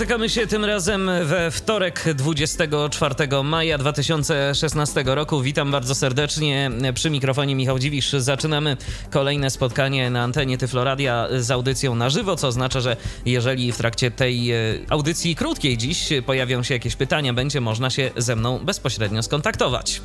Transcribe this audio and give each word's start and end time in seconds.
Spotykamy 0.00 0.28
się 0.28 0.46
tym 0.46 0.64
razem 0.64 1.10
we 1.24 1.50
wtorek 1.50 2.04
24 2.14 3.14
maja 3.44 3.78
2016 3.78 5.02
roku. 5.06 5.42
Witam 5.42 5.70
bardzo 5.70 5.94
serdecznie 5.94 6.70
przy 6.94 7.10
mikrofonie 7.10 7.54
Michał 7.54 7.78
Dziwisz. 7.78 8.12
Zaczynamy 8.12 8.76
kolejne 9.10 9.50
spotkanie 9.50 10.10
na 10.10 10.22
antenie 10.22 10.58
Tyfloradia 10.58 11.28
z 11.38 11.50
audycją 11.50 11.94
na 11.94 12.10
żywo, 12.10 12.36
co 12.36 12.48
oznacza, 12.48 12.80
że 12.80 12.96
jeżeli 13.26 13.72
w 13.72 13.76
trakcie 13.76 14.10
tej 14.10 14.52
e, 14.52 14.56
audycji 14.88 15.36
krótkiej 15.36 15.78
dziś 15.78 16.08
pojawią 16.26 16.62
się 16.62 16.74
jakieś 16.74 16.96
pytania, 16.96 17.32
będzie 17.32 17.60
można 17.60 17.90
się 17.90 18.10
ze 18.16 18.36
mną 18.36 18.58
bezpośrednio 18.58 19.22
skontaktować. 19.22 20.00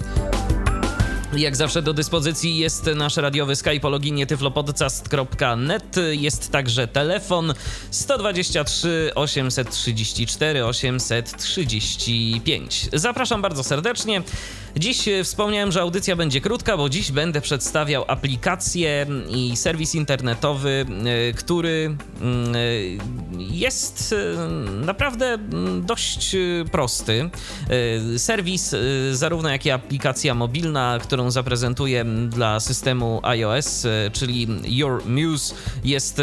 Jak 1.35 1.55
zawsze 1.55 1.81
do 1.81 1.93
dyspozycji 1.93 2.57
jest 2.57 2.89
nasz 2.95 3.17
radiowy 3.17 3.55
Skype 3.55 3.87
o 3.87 3.89
loginie 3.89 4.27
tyflopodcast.net. 4.27 5.95
Jest 6.11 6.51
także 6.51 6.87
telefon 6.87 7.53
123 7.91 9.11
834 9.15 10.65
835. 10.65 12.89
Zapraszam 12.93 13.41
bardzo 13.41 13.63
serdecznie. 13.63 14.21
Dziś 14.77 15.07
e, 15.07 15.23
wspomniałem, 15.23 15.71
że 15.71 15.81
audycja 15.81 16.15
będzie 16.15 16.41
krótka, 16.41 16.77
bo 16.77 16.89
dziś 16.89 17.11
będę 17.11 17.41
przedstawiał 17.41 18.05
aplikację 18.07 19.05
i 19.29 19.57
serwis 19.57 19.95
internetowy, 19.95 20.85
e, 21.05 21.33
który 21.33 21.97
mm, 22.21 22.55
e, 22.55 22.59
jest 23.39 24.15
naprawdę 24.85 25.25
mm, 25.25 25.85
dość 25.85 26.35
prosty. 26.71 27.29
Serwis, 28.17 28.75
zarówno 29.11 29.49
jak 29.49 29.65
i 29.65 29.71
aplikacja 29.71 30.33
mobilna, 30.33 30.99
którą 31.01 31.31
zaprezentuję 31.31 32.05
dla 32.29 32.59
systemu 32.59 33.19
iOS, 33.23 33.87
czyli 34.13 34.47
Your 34.63 35.05
Muse, 35.05 35.55
jest 35.83 36.21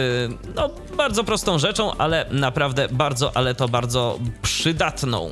no, 0.55 0.71
bardzo 0.97 1.25
prostą 1.25 1.59
rzeczą, 1.59 1.97
ale 1.97 2.27
naprawdę 2.31 2.89
bardzo, 2.91 3.37
ale 3.37 3.55
to 3.55 3.69
bardzo 3.69 4.19
przydatną. 4.43 5.31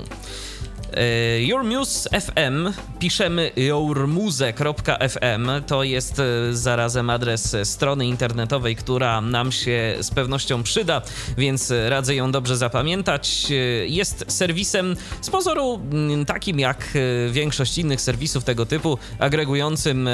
E, 0.94 1.42
Yourmuse 1.42 2.08
FM, 2.20 2.72
piszemy 2.98 3.50
yourmuse.fm, 3.56 5.48
to 5.66 5.82
jest 5.82 6.18
e, 6.18 6.24
zarazem 6.54 7.10
adres 7.10 7.56
strony 7.64 8.06
internetowej, 8.06 8.76
która 8.76 9.20
nam 9.20 9.52
się 9.52 9.96
z 10.00 10.10
pewnością 10.10 10.62
przyda, 10.62 11.02
więc 11.38 11.72
radzę 11.88 12.14
ją 12.14 12.32
dobrze 12.32 12.56
zapamiętać. 12.56 13.46
E, 13.50 13.54
jest 13.86 14.24
serwisem 14.28 14.96
z 15.20 15.30
pozoru 15.30 15.80
mm, 15.92 16.24
takim 16.24 16.60
jak 16.60 16.88
większość 17.30 17.78
innych 17.78 18.00
serwisów 18.00 18.44
tego 18.44 18.66
typu, 18.66 18.98
agregującym 19.18 20.08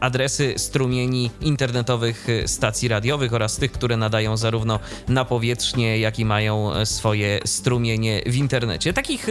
adresy 0.00 0.54
strumieni 0.56 1.30
internetowych 1.40 2.26
stacji 2.46 2.88
radiowych 2.88 3.32
oraz 3.32 3.56
tych, 3.56 3.72
które 3.72 3.96
nadają 3.96 4.36
zarówno 4.36 4.80
na 5.08 5.24
powietrznie, 5.24 5.98
jak 5.98 6.18
i 6.18 6.24
mają 6.24 6.72
swoje 6.84 7.40
strumienie 7.44 8.22
w 8.26 8.36
internecie. 8.36 8.92
Takich 8.92 9.26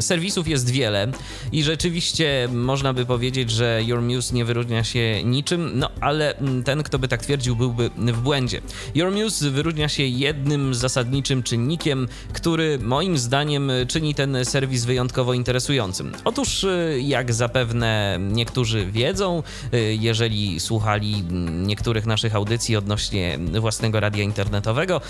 serwisów 0.00 0.48
jest 0.48 0.70
wiele 0.70 1.08
i 1.52 1.62
rzeczywiście 1.62 2.48
można 2.52 2.92
by 2.92 3.06
powiedzieć, 3.06 3.50
że 3.50 3.80
Your 3.86 4.02
Muse 4.02 4.34
nie 4.34 4.44
wyróżnia 4.44 4.84
się 4.84 5.24
niczym, 5.24 5.70
no 5.74 5.90
ale 6.00 6.34
ten, 6.64 6.82
kto 6.82 6.98
by 6.98 7.08
tak 7.08 7.22
twierdził, 7.22 7.56
byłby 7.56 7.90
w 7.96 8.20
błędzie. 8.20 8.60
Your 8.94 9.10
Muse 9.10 9.50
wyróżnia 9.50 9.88
się 9.88 10.02
jednym 10.02 10.74
zasadniczym 10.74 11.42
czynnikiem, 11.42 12.08
który 12.32 12.78
moim 12.78 13.18
zdaniem 13.18 13.70
czyni 13.88 14.14
ten 14.14 14.36
serwis 14.44 14.84
wyjątkowo 14.84 15.34
interesującym. 15.34 16.12
Otóż, 16.24 16.66
jak 16.98 17.32
zapewne 17.32 18.18
niektórzy 18.20 18.86
wiedzą, 18.86 19.42
jeżeli 19.98 20.60
słuchali 20.60 21.24
niektórych 21.50 22.06
naszych 22.06 22.34
audycji 22.34 22.76
odnośnie 22.76 23.38
własnego 23.60 24.00
radia 24.00 24.24
internetowego, 24.24 25.00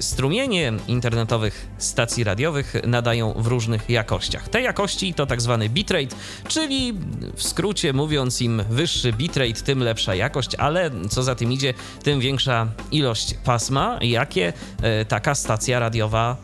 strumienie 0.00 0.72
internetowych 0.88 1.66
stacji 1.78 2.24
radiowych 2.24 2.74
nadają 2.86 3.32
w 3.32 3.46
różnych 3.46 3.90
jakościach. 3.90 4.03
Te 4.50 4.62
jakości 4.62 5.14
to 5.14 5.26
tak 5.26 5.40
zwany 5.40 5.68
bitrate, 5.68 6.16
czyli 6.48 6.94
w 7.36 7.42
skrócie 7.42 7.92
mówiąc, 7.92 8.40
im 8.40 8.62
wyższy 8.70 9.12
bitrate, 9.12 9.52
tym 9.52 9.82
lepsza 9.82 10.14
jakość, 10.14 10.54
ale 10.54 10.90
co 11.10 11.22
za 11.22 11.34
tym 11.34 11.52
idzie, 11.52 11.74
tym 12.02 12.20
większa 12.20 12.68
ilość 12.92 13.34
pasma, 13.44 13.98
jakie 14.02 14.52
e, 14.82 15.04
taka 15.04 15.34
stacja 15.34 15.78
radiowa 15.78 16.36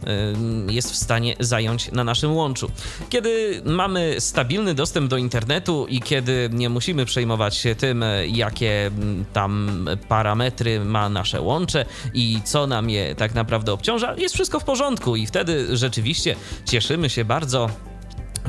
e, 0.68 0.72
jest 0.72 0.92
w 0.92 0.96
stanie 0.96 1.36
zająć 1.40 1.92
na 1.92 2.04
naszym 2.04 2.34
łączu. 2.34 2.70
Kiedy 3.10 3.62
mamy 3.64 4.16
stabilny 4.18 4.74
dostęp 4.74 5.10
do 5.10 5.16
internetu 5.16 5.86
i 5.88 6.00
kiedy 6.00 6.50
nie 6.52 6.68
musimy 6.68 7.04
przejmować 7.04 7.56
się 7.56 7.74
tym, 7.74 8.04
jakie 8.26 8.90
tam 9.32 9.84
parametry 10.08 10.80
ma 10.84 11.08
nasze 11.08 11.40
łącze 11.40 11.84
i 12.14 12.40
co 12.44 12.66
nam 12.66 12.90
je 12.90 13.14
tak 13.14 13.34
naprawdę 13.34 13.72
obciąża, 13.72 14.14
jest 14.18 14.34
wszystko 14.34 14.60
w 14.60 14.64
porządku 14.64 15.16
i 15.16 15.26
wtedy 15.26 15.76
rzeczywiście 15.76 16.36
cieszymy 16.64 17.10
się 17.10 17.24
bardzo 17.24 17.49
bardzo 17.50 17.89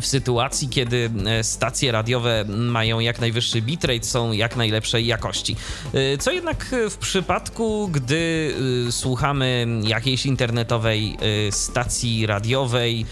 w 0.02 0.06
sytuacji, 0.06 0.70
kiedy 0.70 1.10
e, 1.26 1.44
stacje 1.44 1.92
radiowe 1.92 2.46
mają 2.48 3.00
jak 3.00 3.22
najwyższy 3.22 3.62
bitrate, 3.62 4.04
są 4.04 4.32
jak 4.32 4.56
najlepszej 4.56 5.06
jakości. 5.06 5.56
E, 5.94 6.18
co 6.18 6.32
jednak 6.32 6.76
w 6.90 6.98
przypadku, 6.98 7.90
gdy 7.92 8.54
e, 8.88 8.92
słuchamy 8.92 9.68
jakiejś 9.84 10.26
internetowej 10.26 11.18
stacji 11.52 12.26
radiowej 12.26 13.06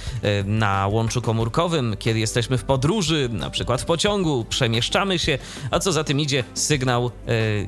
na 0.46 0.88
łączu 0.88 1.22
komórkowym, 1.22 1.96
kiedy 2.00 2.20
jesteśmy 2.20 2.58
w 2.58 2.64
podróży, 2.64 3.30
na 3.32 3.50
przykład 3.50 3.82
w 3.82 3.86
pociągu, 3.86 4.46
przemieszczamy 4.50 5.20
się, 5.20 5.38
a 5.72 5.80
co 5.80 5.92
za 5.92 6.04
tym 6.04 6.20
idzie, 6.20 6.44
sygnał 6.54 7.12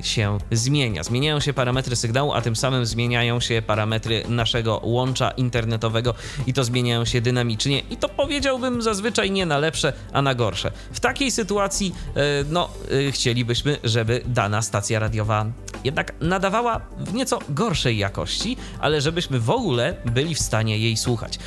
się 0.02 0.38
zmienia. 0.50 1.02
Zmieniają 1.02 1.40
się 1.40 1.52
parametry 1.52 1.96
sygnału, 1.96 2.32
a 2.32 2.40
tym 2.40 2.56
samym 2.56 2.86
zmieniają 2.86 3.40
się 3.40 3.62
parametry 3.66 4.22
naszego 4.28 4.80
łącza 4.84 5.30
internetowego 5.30 6.14
i 6.46 6.52
to 6.52 6.64
zmieniają 6.64 7.04
się 7.04 7.20
dynamicznie 7.20 7.82
i 7.90 7.96
to 7.96 8.08
powiedziałbym 8.08 8.82
zazwyczaj 8.82 9.11
zazwyczaj 9.12 9.30
nie 9.30 9.46
na 9.46 9.58
lepsze, 9.58 9.92
a 10.12 10.22
na 10.22 10.34
gorsze. 10.34 10.72
W 10.92 11.00
takiej 11.00 11.30
sytuacji, 11.30 11.94
e, 12.16 12.20
no, 12.50 12.68
e, 13.08 13.12
chcielibyśmy, 13.12 13.78
żeby 13.84 14.22
dana 14.26 14.62
stacja 14.62 14.98
radiowa 14.98 15.46
jednak 15.84 16.12
nadawała 16.20 16.80
w 16.98 17.14
nieco 17.14 17.38
gorszej 17.48 17.98
jakości, 17.98 18.56
ale 18.80 19.00
żebyśmy 19.00 19.40
w 19.40 19.50
ogóle 19.50 19.96
byli 20.04 20.34
w 20.34 20.40
stanie 20.40 20.78
jej 20.78 20.96
słuchać. 20.96 21.38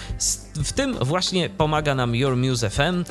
W 0.55 0.73
tym 0.73 0.93
właśnie 1.01 1.49
pomaga 1.49 1.95
nam 1.95 2.15
Your 2.15 2.37
Muse 2.37 2.69
FM, 2.69 2.79
e, 2.79 3.03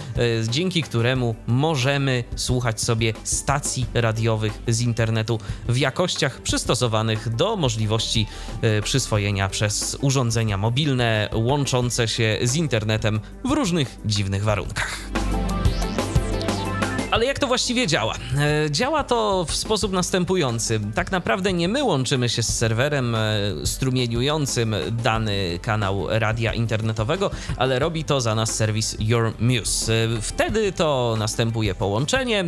dzięki 0.49 0.83
któremu 0.83 1.35
możemy 1.47 2.25
słuchać 2.37 2.81
sobie 2.81 3.13
stacji 3.25 3.87
radiowych 3.95 4.63
z 4.69 4.81
internetu 4.81 5.39
w 5.69 5.77
jakościach 5.79 6.41
przystosowanych 6.41 7.37
do 7.37 7.57
możliwości 7.57 8.27
przyswojenia 8.83 9.49
przez 9.49 9.97
urządzenia 10.01 10.57
mobilne 10.57 11.29
łączące 11.35 12.09
się 12.09 12.39
z 12.43 12.57
internetem 12.57 13.21
w 13.45 13.51
różnych 13.51 13.97
dziwnych 14.05 14.45
warunkach. 14.45 15.24
Ale 17.15 17.27
jak 17.27 17.39
to 17.39 17.47
właściwie 17.47 17.87
działa? 17.87 18.15
E, 18.65 18.71
działa 18.71 19.05
to 19.05 19.45
w 19.49 19.55
sposób 19.55 19.93
następujący. 19.93 20.81
Tak 20.95 21.13
naprawdę 21.13 21.53
nie 21.53 21.69
my 21.69 21.85
łączymy 21.85 22.29
się 22.29 22.43
z 22.43 22.59
serwerem 22.59 23.15
e, 23.15 23.21
strumieniującym 23.65 24.75
dany 24.91 25.59
kanał 25.63 26.07
radia 26.09 26.53
internetowego, 26.53 27.31
ale 27.57 27.79
robi 27.79 28.05
to 28.05 28.21
za 28.21 28.35
nas 28.35 28.55
serwis 28.55 28.97
Your 28.99 29.33
Muse. 29.41 29.93
E, 29.93 30.21
wtedy 30.21 30.73
to 30.73 31.15
następuje 31.19 31.75
połączenie, 31.75 32.45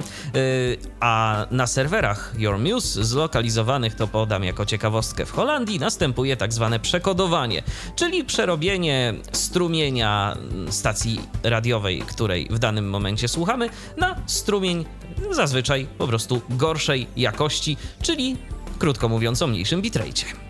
a 1.00 1.46
na 1.50 1.66
serwerach 1.66 2.34
Your 2.38 2.58
Muse, 2.58 3.04
zlokalizowanych 3.04 3.94
to 3.94 4.06
podam 4.06 4.44
jako 4.44 4.66
ciekawostkę 4.66 5.26
w 5.26 5.32
Holandii, 5.32 5.78
następuje 5.78 6.36
tak 6.36 6.52
zwane 6.52 6.80
przekodowanie, 6.80 7.62
czyli 7.96 8.24
przerobienie 8.24 9.14
strumienia 9.32 10.36
stacji 10.70 11.20
radiowej, 11.42 12.00
której 12.00 12.48
w 12.50 12.58
danym 12.58 12.90
momencie 12.90 13.28
słuchamy, 13.28 13.70
na 13.96 14.16
strumień 14.26 14.55
strumień 14.56 14.84
zazwyczaj 15.30 15.86
po 15.98 16.06
prostu 16.06 16.40
gorszej 16.50 17.06
jakości, 17.16 17.76
czyli 18.02 18.36
krótko 18.78 19.08
mówiąc 19.08 19.42
o 19.42 19.46
mniejszym 19.46 19.82
bitrate 19.82 20.45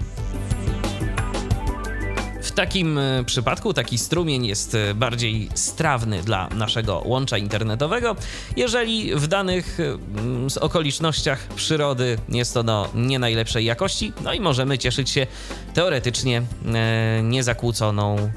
takim 2.50 2.98
e, 2.98 3.25
przypadku 3.25 3.75
taki 3.75 3.98
strumień 3.98 4.46
jest 4.46 4.75
e, 4.75 4.94
bardziej 4.94 5.48
strawny 5.54 6.22
dla 6.22 6.48
naszego 6.48 7.02
łącza 7.04 7.38
internetowego, 7.38 8.16
jeżeli 8.56 9.14
w 9.14 9.26
danych 9.26 9.78
mm, 9.81 10.48
okolicznościach 10.60 11.48
przyrody 11.48 12.19
jest 12.28 12.56
ono 12.56 12.88
nie 12.94 13.19
najlepszej 13.19 13.64
jakości, 13.64 14.12
no 14.25 14.32
i 14.32 14.40
możemy 14.40 14.78
cieszyć 14.78 15.10
się 15.10 15.26
teoretycznie 15.75 16.43
e, 16.75 17.22
niezakłóconą, 17.22 18.31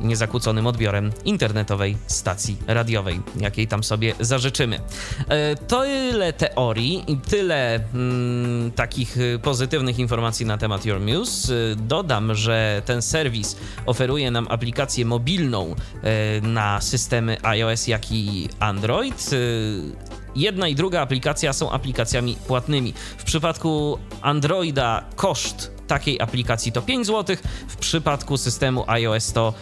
niezakłóconym 0.00 0.66
odbiorem 0.66 1.12
internetowej 1.24 1.96
stacji 2.06 2.56
radiowej, 2.66 3.20
jakiej 3.40 3.66
tam 3.66 3.84
sobie 3.84 4.14
zażyczymy. 4.20 4.80
Tyle 5.68 6.32
teorii 6.32 7.04
i 7.06 7.16
tyle 7.16 7.74
mm, 7.74 8.72
takich 8.72 9.16
pozytywnych 9.42 9.98
informacji 9.98 10.46
na 10.46 10.58
temat 10.58 10.86
Your 10.86 11.00
Muse. 11.00 11.52
Dodam, 11.76 12.34
że 12.34 12.82
ten 12.84 12.95
serwis 13.02 13.56
oferuje 13.86 14.30
nam 14.30 14.46
aplikację 14.50 15.04
mobilną 15.04 15.74
e, 16.02 16.40
na 16.40 16.80
systemy 16.80 17.36
iOS, 17.42 17.86
jak 17.86 18.12
i 18.12 18.48
Android. 18.60 19.30
E, 19.32 19.36
jedna 20.36 20.68
i 20.68 20.74
druga 20.74 21.00
aplikacja 21.00 21.52
są 21.52 21.70
aplikacjami 21.70 22.36
płatnymi. 22.46 22.94
W 23.18 23.24
przypadku 23.24 23.98
Androida 24.22 25.04
koszt 25.16 25.76
takiej 25.86 26.20
aplikacji 26.20 26.72
to 26.72 26.82
5 26.82 27.06
zł, 27.06 27.36
w 27.68 27.76
przypadku 27.76 28.36
systemu 28.36 28.84
iOS 28.86 29.32
to 29.32 29.54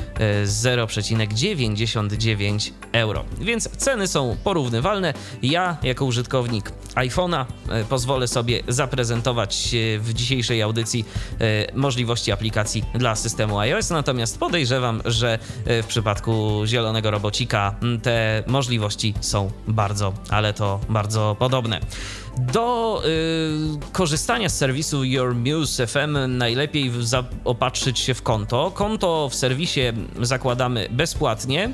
0,99 0.45 2.71
e, 2.93 3.01
euro. 3.01 3.25
Więc 3.41 3.69
ceny 3.77 4.09
są 4.09 4.37
porównywalne. 4.45 5.15
Ja, 5.43 5.77
jako 5.83 6.05
użytkownik 6.05 6.73
iPhone'a, 6.95 7.45
e, 7.69 7.85
pozwolę 7.85 8.29
sobie 8.29 8.63
zaprezentować 8.69 9.75
w 9.99 10.13
dzisiejszej 10.15 10.63
audycji 10.63 11.05
e, 11.41 11.77
możliwości 11.77 12.33
aplikacji 12.33 12.85
dla 12.95 13.17
systemu 13.17 13.59
iOS, 13.59 13.91
natomiast 13.91 14.39
podejrzewam, 14.39 15.03
że 15.05 15.39
w 15.67 15.87
przypadku 15.87 16.63
zielonego 16.67 17.11
robocika 17.11 17.75
te 18.03 18.43
możliwości 18.47 19.15
są 19.21 19.51
bardzo, 19.69 20.13
ale 20.31 20.53
to 20.53 20.81
bardzo 20.89 21.37
podobne. 21.39 21.81
Do 22.39 23.03
y, 23.05 23.93
korzystania 23.93 24.49
z 24.49 24.57
serwisu 24.57 25.05
Your 25.05 25.35
Muse 25.35 25.87
FM 25.87 26.19
najlepiej 26.29 26.93
opatrzyć 27.45 27.99
się 27.99 28.15
w 28.15 28.23
konto. 28.23 28.71
Konto 28.75 29.29
w 29.29 29.35
serwisie 29.35 29.81
zakładamy 30.21 30.89
bezpłatnie. 30.91 31.71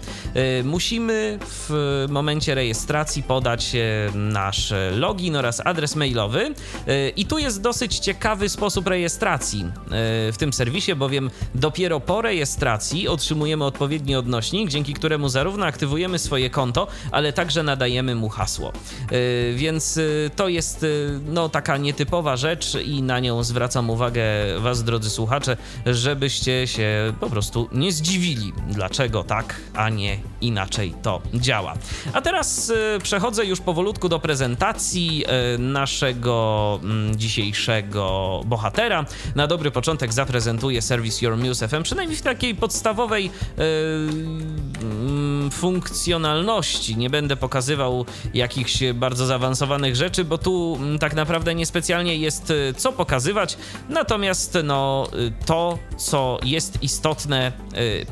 Y, 0.61 0.65
musimy 0.65 1.39
w 1.43 2.07
momencie 2.09 2.55
rejestracji 2.55 3.23
podać 3.23 3.73
nasz 4.15 4.73
login 4.93 5.10
oraz 5.39 5.63
adres 5.65 5.97
mailowy. 5.97 6.55
Y, 6.89 7.13
I 7.17 7.27
tu 7.27 7.39
jest 7.39 7.61
dosyć 7.61 7.99
ciekawy 7.99 8.49
sposób 8.49 8.87
rejestracji 8.87 9.65
y, 9.65 10.33
w 10.33 10.37
tym 10.39 10.53
serwisie, 10.53 10.95
bowiem 10.95 11.31
dopiero 11.55 12.01
po 12.01 12.23
rejestracji 12.23 13.09
otrzymujemy 13.09 13.65
odpowiedni 13.65 14.17
odnośnik, 14.17 14.71
dzięki 14.71 14.95
któremu 14.95 15.29
zarówno 15.29 15.67
aktywujemy 15.67 16.19
swoje 16.19 16.51
konto, 16.51 16.87
ale 17.11 17.33
także 17.33 17.63
nadajemy 17.63 18.15
mu 18.15 18.29
hasło. 18.29 18.73
Y, 19.13 19.55
więc 19.57 20.01
to 20.37 20.49
jest 20.49 20.87
no, 21.27 21.49
taka 21.49 21.77
nietypowa 21.77 22.37
rzecz 22.37 22.75
i 22.85 23.03
na 23.03 23.21
nią 23.21 23.45
zwracam 23.45 23.91
uwagę 23.91 24.23
Was, 24.59 24.85
drodzy 24.85 25.11
słuchacze, 25.11 25.57
żebyście 25.87 26.67
się 26.67 27.13
po 27.21 27.31
prostu 27.31 27.69
nie 27.73 27.93
zdziwili, 27.93 28.53
dlaczego 28.69 29.25
tak, 29.25 29.57
a 29.75 29.89
nie 29.89 30.19
inaczej 30.41 30.95
to 31.03 31.23
działa. 31.35 31.75
A 32.13 32.21
teraz 32.21 32.73
przechodzę 33.03 33.45
już 33.45 33.61
powolutku 33.61 34.09
do 34.09 34.19
prezentacji 34.19 35.00
y, 35.09 35.59
naszego 35.59 36.79
mm, 36.83 37.17
dzisiejszego 37.19 38.41
bohatera. 38.45 39.05
Na 39.35 39.47
dobry 39.47 39.71
początek 39.71 40.13
zaprezentuję 40.13 40.83
serwis 40.83 41.23
Your 41.23 41.37
Muse 41.37 41.69
FM, 41.69 41.83
przynajmniej 41.83 42.19
w 42.19 42.23
takiej 42.23 42.55
podstawowej 42.55 43.31
mm, 43.57 45.51
funkcjonalności. 45.51 46.97
Nie 46.97 47.11
będę 47.11 47.37
pokazywał 47.37 48.07
jakichś 48.35 48.79
bardzo 48.95 49.27
zaawansowanych 49.27 49.97
rzeczy, 49.97 50.25
bo 50.25 50.39
tu 50.39 50.79
mm, 50.81 50.99
tak 50.99 51.15
naprawdę 51.15 51.55
niespecjalnie 51.55 52.17
jest 52.17 52.51
y, 52.51 52.75
co 52.77 52.93
pokazywać, 52.93 53.57
natomiast 53.89 54.59
no, 54.65 55.09
to, 55.47 55.79
co 55.97 56.39
jest 56.45 56.83
istotne, 56.83 57.53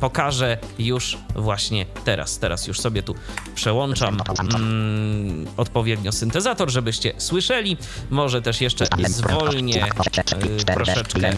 pokażę 0.00 0.58
już 0.78 1.18
właśnie 1.36 1.86
teraz. 2.04 2.38
Teraz 2.38 2.66
już 2.66 2.80
sobie 2.80 3.02
tu 3.02 3.14
przełączam 3.54 4.18
mm, 4.54 5.46
odpowiednio 5.56 6.12
syntezator, 6.12 6.70
żebyście 6.78 7.12
słyszeli. 7.18 7.76
Może 8.10 8.42
też 8.42 8.60
jeszcze 8.60 8.84
zwolnię 9.08 9.86
y, 9.86 10.64
troszeczkę. 10.74 11.36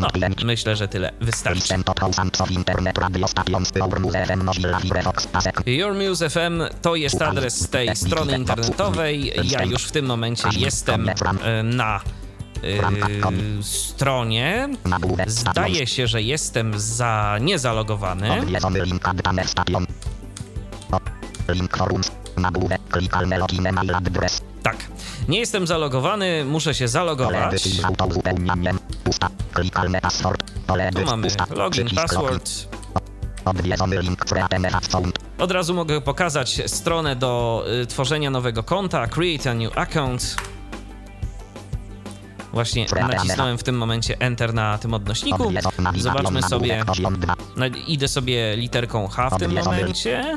No, 0.00 0.08
myślę, 0.44 0.76
że 0.76 0.88
tyle 0.88 1.12
wystarczy. 1.20 1.74
Your 5.66 5.94
Muse 5.94 6.30
FM 6.30 6.62
to 6.82 6.96
jest 6.96 7.22
adres 7.22 7.68
tej 7.68 7.96
strony 7.96 8.36
internetowej. 8.38 9.32
Ja 9.44 9.64
już 9.64 9.84
w 9.84 9.92
tym 9.92 10.06
momencie 10.06 10.48
jestem 10.56 11.08
e, 11.08 11.62
na 11.62 12.00
Yy, 12.62 13.62
stronie. 13.62 14.68
Zdaje 15.26 15.86
się, 15.86 16.06
że 16.06 16.22
jestem 16.22 16.72
za 16.80 17.38
niezalogowany. 17.40 18.28
Tak. 24.72 24.86
Nie 25.28 25.38
jestem 25.38 25.66
zalogowany, 25.66 26.44
muszę 26.44 26.74
się 26.74 26.88
zalogować. 26.88 27.62
Tu 30.94 31.04
mamy 31.06 31.28
login, 31.56 31.88
password. 31.94 32.68
Od 35.38 35.50
razu 35.50 35.74
mogę 35.74 36.00
pokazać 36.00 36.62
stronę 36.66 37.16
do 37.16 37.64
y, 37.82 37.86
tworzenia 37.86 38.30
nowego 38.30 38.62
konta. 38.62 39.06
Create 39.06 39.50
a 39.50 39.54
new 39.54 39.78
account. 39.78 40.36
Właśnie 42.52 42.86
nacisnąłem 43.08 43.58
w 43.58 43.62
tym 43.62 43.78
momencie 43.78 44.18
Enter 44.20 44.54
na 44.54 44.78
tym 44.78 44.94
odnośniku. 44.94 45.52
Zobaczmy 45.96 46.42
sobie. 46.42 46.84
Idę 47.86 48.08
sobie 48.08 48.56
literką 48.56 49.08
H 49.08 49.30
w 49.30 49.38
tym 49.38 49.52
momencie. 49.64 50.36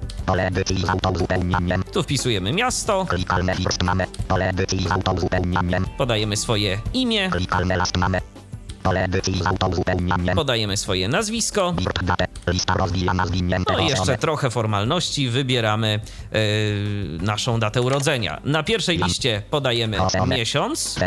Tu 1.91 2.03
wpisujemy 2.03 2.53
miasto. 2.53 3.07
Podajemy 5.97 6.37
swoje 6.37 6.79
imię. 6.93 7.31
Podajemy 10.35 10.77
swoje 10.77 11.07
nazwisko. 11.07 11.75
No 13.69 13.79
i 13.79 13.85
jeszcze 13.87 14.17
trochę 14.17 14.49
formalności. 14.49 15.29
Wybieramy 15.29 15.99
yy, 16.31 16.39
naszą 17.21 17.59
datę 17.59 17.81
urodzenia. 17.81 18.41
Na 18.43 18.63
pierwszej 18.63 18.97
liście 18.97 19.41
podajemy 19.49 19.97
miesiąc. 20.27 20.99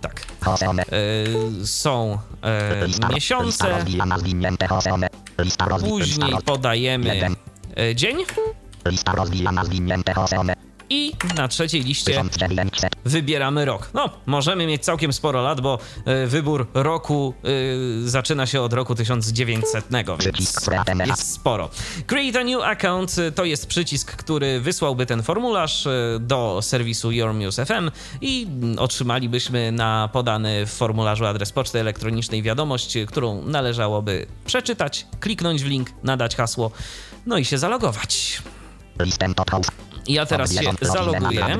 Tak. 0.00 0.26
Yy, 1.60 1.66
są 1.66 2.18
yy, 3.02 3.08
miesiące. 3.14 3.84
Później 5.88 6.34
podajemy 6.44 7.34
dzień. 7.94 8.24
I 10.90 11.12
na 11.36 11.48
trzeciej 11.48 11.82
liście 11.82 12.24
wybieramy 13.04 13.64
rok. 13.64 13.90
No, 13.94 14.10
możemy 14.26 14.66
mieć 14.66 14.84
całkiem 14.84 15.12
sporo 15.12 15.42
lat, 15.42 15.60
bo 15.60 15.78
y, 16.24 16.26
wybór 16.26 16.66
roku 16.74 17.34
y, 18.04 18.08
zaczyna 18.10 18.46
się 18.46 18.60
od 18.62 18.72
roku 18.72 18.94
1900, 18.94 19.84
więc 20.24 20.54
jest 21.08 21.32
sporo. 21.32 21.70
Create 22.06 22.40
a 22.40 22.44
new 22.44 22.62
account 22.62 23.16
to 23.34 23.44
jest 23.44 23.66
przycisk, 23.66 24.16
który 24.16 24.60
wysłałby 24.60 25.06
ten 25.06 25.22
formularz 25.22 25.88
do 26.20 26.58
serwisu 26.62 27.12
Your 27.12 27.34
Muse 27.34 27.66
FM 27.66 27.90
i 28.20 28.46
otrzymalibyśmy 28.78 29.72
na 29.72 30.08
podany 30.12 30.66
w 30.66 30.70
formularzu 30.70 31.26
adres 31.26 31.52
poczty 31.52 31.80
elektronicznej 31.80 32.42
wiadomość, 32.42 32.98
którą 33.06 33.42
należałoby 33.42 34.26
przeczytać, 34.46 35.06
kliknąć 35.20 35.62
w 35.62 35.66
link, 35.66 35.90
nadać 36.02 36.36
hasło, 36.36 36.70
no 37.26 37.38
i 37.38 37.44
się 37.44 37.58
zalogować. 37.58 38.42
Ja 40.08 40.26
teraz 40.26 40.52
się 40.54 40.72
zaloguję. 40.82 41.58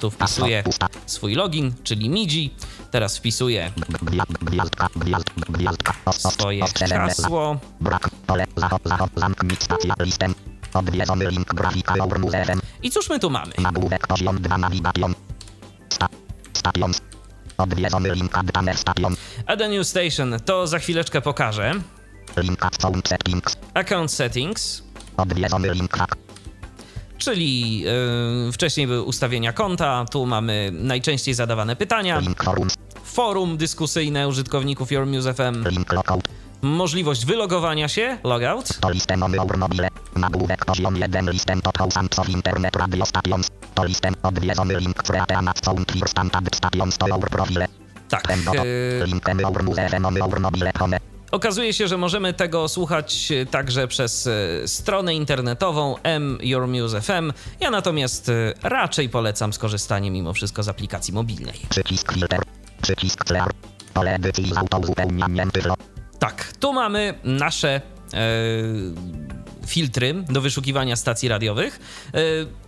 Tu 0.00 0.10
wpisuję 0.10 0.64
swój 1.06 1.34
login, 1.34 1.74
czyli 1.82 2.10
MIDI. 2.10 2.50
Teraz 2.90 3.18
wpisuję 3.18 3.72
swoje 6.18 6.64
hasło. 6.90 7.60
I 12.82 12.90
cóż 12.90 13.10
my 13.10 13.18
tu 13.18 13.30
mamy? 13.30 13.52
Odwiedzony 17.58 18.14
link 18.14 18.32
Station. 18.74 19.16
A 19.46 19.56
new 19.56 19.86
station, 19.86 20.36
to 20.44 20.66
za 20.66 20.78
chwileczkę 20.78 21.20
pokażę. 21.20 21.74
Link 22.36 22.64
Account 22.64 23.08
Settings. 23.08 23.56
Account 23.74 24.12
settings, 24.12 24.82
Odwiedzony 25.16 25.74
link 25.74 25.96
czyli 27.18 27.80
yy, 27.80 28.52
wcześniej 28.52 28.86
były 28.86 29.02
ustawienia 29.02 29.52
konta, 29.52 30.04
tu 30.10 30.26
mamy 30.26 30.70
najczęściej 30.72 31.34
zadawane 31.34 31.76
pytania, 31.76 32.18
Link 32.18 32.44
Forums. 32.44 32.74
forum 33.04 33.56
dyskusyjne 33.56 34.28
użytkowników 34.28 34.92
Your 34.92 35.06
Muse 35.06 35.34
FM, 35.34 35.64
możliwość 36.62 37.26
wylogowania 37.26 37.88
się, 37.88 38.18
logout, 38.24 38.80
To 38.80 38.90
listem 38.90 39.20
mobile. 39.58 39.88
Nagłówek 40.16 40.64
poziom 40.64 40.96
1 40.96 41.30
listem 41.30 41.60
internet 42.28 42.76
radio 42.76 43.06
stations. 43.06 43.48
To 43.74 43.84
listem 43.84 44.14
odwiedzony 44.22 44.80
link 44.80 45.02
Createanat 45.02 45.64
Sound 45.64 45.92
Clear 45.92 46.08
Standard 46.08 46.56
Stations 46.56 46.98
to 46.98 47.18
profile. 47.18 47.68
tak. 48.08 48.28
O 48.46 48.52
our 50.24 50.40
mobile 50.40 50.72
home. 50.78 51.17
Okazuje 51.30 51.72
się, 51.72 51.88
że 51.88 51.96
możemy 51.96 52.32
tego 52.32 52.68
słuchać 52.68 53.32
e, 53.32 53.46
także 53.46 53.88
przez 53.88 54.26
e, 54.26 54.68
stronę 54.68 55.14
internetową 55.14 55.96
M 56.02 56.38
Your 56.42 56.68
Muse 56.68 57.00
FM. 57.00 57.32
Ja 57.60 57.70
natomiast 57.70 58.28
e, 58.28 58.54
raczej 58.62 59.08
polecam 59.08 59.52
skorzystanie 59.52 60.10
mimo 60.10 60.32
wszystko 60.32 60.62
z 60.62 60.68
aplikacji 60.68 61.14
mobilnej. 61.14 61.54
Przycisk 61.68 62.12
filter. 62.12 62.40
Przycisk 62.82 63.24
clear. 63.24 63.50
Pole 63.94 64.14
edycji 64.14 64.54
z 64.54 64.56
autouzupełnieniem 64.56 65.50
tyflo. 65.50 65.74
Tak, 66.18 66.52
tu 66.60 66.72
mamy 66.72 67.14
nasze 67.24 67.68
e, 67.68 67.80
filtry 69.66 70.14
do 70.28 70.40
wyszukiwania 70.40 70.96
stacji 70.96 71.28
radiowych. 71.28 71.80
E, 72.14 72.20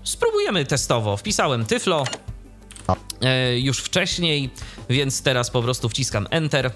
spróbujemy 0.05 0.65
testowo. 0.65 1.17
Wpisałem 1.17 1.67
Tyflo 1.67 2.05
e, 3.21 3.59
już 3.59 3.79
wcześniej, 3.79 4.51
więc 4.89 5.23
teraz 5.23 5.51
po 5.51 5.63
prostu 5.63 5.89
wciskam 5.89 6.27
Enter 6.31 6.71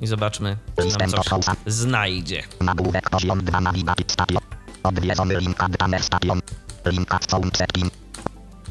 i 0.00 0.06
zobaczmy, 0.06 0.56
czy 0.80 0.98
nam 0.98 1.10
coś 1.10 1.44
znajdzie. 1.66 2.42
Nagłówek 2.60 3.10
poziom 3.10 3.44
2 3.44 3.60
Navigate 3.60 4.04
Station. 4.06 4.42
Odwiedzony 4.82 5.40
link 5.40 5.62
Addaner 5.62 6.02
Station. 6.02 6.40
Link 6.86 7.14
at 7.14 7.30
Sound 7.30 7.56
Setting. 7.56 7.92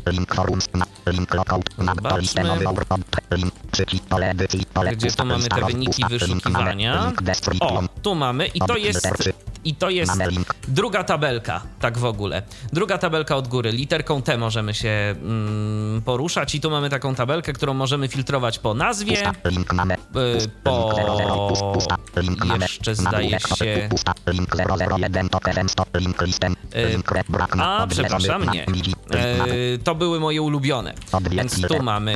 Link 0.07 0.35
Forums. 0.35 0.67
Na, 0.73 0.85
link 1.07 1.33
Lockout. 1.33 1.77
Na, 1.77 1.93
o 1.93 2.69
our 2.69 2.85
Link. 3.31 3.53
Przycisk 3.71 4.03
pole 4.03 4.29
edycji. 4.29 4.65
Pole 4.73 4.95
Gdzie 4.95 5.11
tu 5.11 5.25
mamy 5.25 5.47
te 5.47 5.65
wyniki 5.65 6.03
wyszukiwania? 6.09 7.13
O, 7.59 7.83
tu 8.01 8.15
mamy 8.15 8.47
i 8.47 8.59
to 8.59 8.77
jest 8.77 9.07
i 9.63 9.75
to 9.75 9.89
jest 9.89 10.13
druga 10.67 11.03
tabelka, 11.03 11.61
tak 11.79 11.97
w 11.97 12.05
ogóle. 12.05 12.41
Druga 12.73 12.97
tabelka 12.97 13.35
od 13.35 13.47
góry. 13.47 13.71
Literką 13.71 14.21
T 14.21 14.37
możemy 14.37 14.73
się 14.73 15.15
mm, 15.21 16.01
poruszać 16.01 16.55
i 16.55 16.61
tu 16.61 16.69
mamy 16.69 16.89
taką 16.89 17.15
tabelkę, 17.15 17.53
którą 17.53 17.73
możemy 17.73 18.07
filtrować 18.07 18.59
po 18.59 18.73
nazwie, 18.73 19.29
y, 19.45 19.49
Link 19.49 19.73
00, 19.73 20.53
po 20.63 21.79
jeszcze 22.61 22.95
zdaje 22.95 23.39
się 23.39 23.89
Ustaw, 23.93 24.15
link 24.27 24.55
001 24.99 25.29
token 25.29 25.69
100. 25.69 25.85
Link 25.95 26.21
listem. 26.21 26.55
Y, 26.75 26.89
Link 26.89 27.11
red 27.11 27.27
brak 27.29 27.55
na 27.55 27.77
a 27.77 27.87
przepraszam, 27.87 28.51
nie. 28.51 28.65
E, 28.65 29.77
to 29.83 29.95
były 29.95 30.19
moje 30.19 30.41
ulubione. 30.41 30.93
Więc 31.31 31.67
tu 31.67 31.83
mamy 31.83 32.13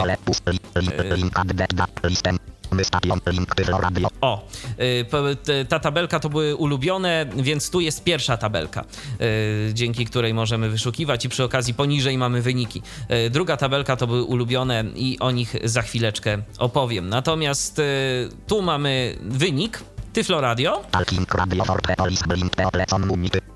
O, 4.22 4.48
y, 4.80 5.66
ta 5.66 5.80
tabelka 5.80 6.20
to 6.20 6.30
były 6.30 6.56
ulubione, 6.56 7.26
więc 7.36 7.70
tu 7.70 7.80
jest 7.80 8.04
pierwsza 8.04 8.38
tabelka, 8.38 8.86
y, 9.22 9.74
dzięki 9.74 10.06
której 10.06 10.34
możemy 10.34 10.70
wyszukiwać 10.70 11.26
i 11.26 11.30
przy 11.30 11.44
okazji 11.44 11.74
poniżej 11.74 12.18
mamy 12.18 12.42
wyniki. 12.42 12.82
Y, 13.26 13.30
Druga 13.30 13.58
tabelka 13.58 13.96
to 13.96 14.08
były 14.08 14.24
ulubione 14.24 14.84
i 14.96 15.20
o 15.20 15.32
nich 15.32 15.56
za 15.64 15.82
chwileczkę 15.82 16.38
opowiem. 16.58 17.10
Natomiast 17.10 17.82
tu 18.48 18.62
mamy 18.62 19.18
wynik 19.22 19.84
Tyflo 20.14 20.42
Radio. 20.42 20.82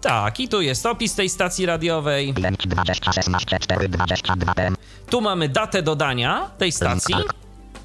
Tak, 0.02 0.40
i 0.40 0.48
tu 0.48 0.62
jest 0.62 0.86
opis 0.86 1.16
tej 1.16 1.30
stacji 1.30 1.66
radiowej. 1.66 2.34
5 2.34 2.68
20 2.68 3.12
16 3.12 3.60
4 3.60 3.90
22 3.90 4.54
PM. 4.54 4.76
Tu 5.10 5.22
mamy 5.22 5.50
datę 5.50 5.82
dodania 5.84 6.50
tej 6.58 6.72
stacji. 6.72 7.16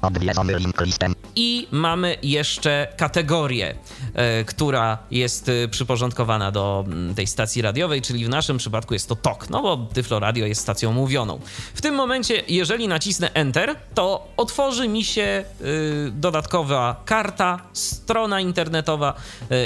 Odwiedzony 0.03 0.55
link 0.55 0.81
listem. 0.81 1.15
I 1.35 1.67
mamy 1.71 2.17
jeszcze 2.23 2.87
kategorię, 2.97 3.75
e, 4.13 4.43
która 4.43 4.97
jest 5.11 5.49
e, 5.49 5.67
przyporządkowana 5.67 6.51
do 6.51 6.85
tej 7.15 7.27
stacji 7.27 7.61
radiowej, 7.61 8.01
czyli 8.01 8.25
w 8.25 8.29
naszym 8.29 8.57
przypadku 8.57 8.93
jest 8.93 9.09
to 9.09 9.15
TOK, 9.15 9.49
no 9.49 9.61
bo 9.61 9.77
Tyflo 9.93 10.19
Radio 10.19 10.45
jest 10.45 10.61
stacją 10.61 10.91
mówioną. 10.91 11.39
W 11.73 11.81
tym 11.81 11.95
momencie, 11.95 12.43
jeżeli 12.47 12.87
nacisnę 12.87 13.33
Enter, 13.33 13.75
to 13.93 14.27
otworzy 14.37 14.87
mi 14.87 15.03
się 15.03 15.45
y, 15.61 16.11
dodatkowa 16.11 17.01
karta, 17.05 17.59
strona 17.73 18.41
internetowa 18.41 19.13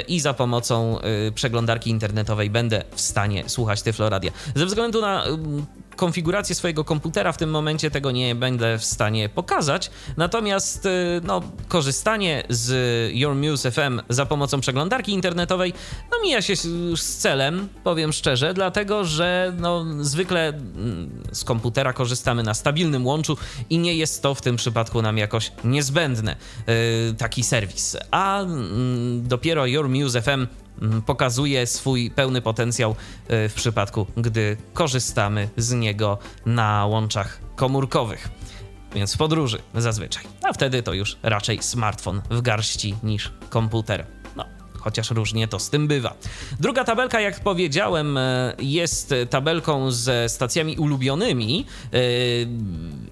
i 0.08 0.20
za 0.20 0.34
pomocą 0.34 1.00
przeglądarki 1.36 1.90
internetowej 1.90 2.50
będę 2.50 2.84
w 2.96 3.02
stanie 3.02 3.50
słuchać 3.50 3.82
Tyflo 3.82 4.10
Radia. 4.10 4.32
Ze 4.56 4.66
względu 4.66 5.02
na 5.02 5.24
konfigurację 5.98 6.56
swojego 6.56 6.84
komputera 6.84 7.32
w 7.32 7.38
tym 7.38 7.50
momencie 7.50 7.92
tego 7.92 8.12
nie 8.12 8.36
będę 8.36 8.78
w 8.78 8.86
stanie 8.86 9.30
pokazać. 9.30 9.92
Natomiast 10.18 10.86
y, 10.86 10.90
no, 11.24 11.42
korzystanie 11.68 12.44
z 12.50 12.72
Your 13.16 13.36
Muse 13.36 13.72
FM 13.72 14.02
za 14.10 14.26
pomocą 14.26 14.62
przeglądarki 14.62 15.12
internetowej 15.12 15.74
no, 16.12 16.18
mija 16.24 16.42
się 16.42 16.54
już 16.90 17.02
z 17.02 17.18
celem, 17.18 17.70
powiem 17.84 18.14
szczerze, 18.14 18.54
dlatego 18.54 19.06
że 19.06 19.54
no, 19.58 19.86
zwykle 20.00 20.48
mm, 20.48 21.24
z 21.32 21.44
komputera 21.44 21.94
korzystamy 21.94 22.44
na 22.44 22.54
stabilnym 22.54 23.06
łączu 23.06 23.38
i 23.70 23.78
nie 23.78 23.96
jest 23.96 24.22
to 24.22 24.36
w 24.36 24.42
tym 24.42 24.56
przypadku 24.56 25.02
nam 25.02 25.18
jakoś 25.18 25.52
niezbędne 25.64 26.36
y, 26.70 27.16
taki 27.18 27.44
serwis. 27.44 27.98
A 28.12 28.42
mm, 28.42 29.28
dopiero 29.28 29.66
Your 29.66 29.90
Muse 29.90 30.22
FM 30.22 30.48
pokazuje 31.06 31.68
swój 31.68 32.12
pełny 32.12 32.42
potencjał 32.42 32.92
y, 32.92 33.50
w 33.50 33.54
przypadku, 33.54 34.08
gdy 34.18 34.58
korzystamy 34.74 35.50
z 35.58 35.74
niego 35.74 36.18
na 36.46 36.86
łączach 36.86 37.40
komórkowych. 37.56 38.30
Więc 38.96 39.16
w 39.16 39.18
podróży 39.18 39.62
zazwyczaj. 39.76 40.24
A 40.44 40.54
wtedy 40.54 40.84
to 40.84 40.94
już 40.94 41.18
raczej 41.24 41.64
smartfon 41.64 42.22
w 42.30 42.42
garści 42.42 42.96
niż 43.04 43.32
komputer. 43.50 44.06
No, 44.36 44.46
chociaż 44.74 45.12
różnie 45.12 45.48
to 45.48 45.60
z 45.60 45.70
tym 45.70 45.88
bywa. 45.88 46.14
Druga 46.60 46.84
tabelka, 46.84 47.20
jak 47.20 47.40
powiedziałem, 47.40 48.18
e, 48.18 48.54
jest 48.60 49.14
tabelką 49.30 49.92
ze 49.92 50.30
stacjami 50.30 50.78
ulubionymi 50.78 51.66
e, 51.94 52.00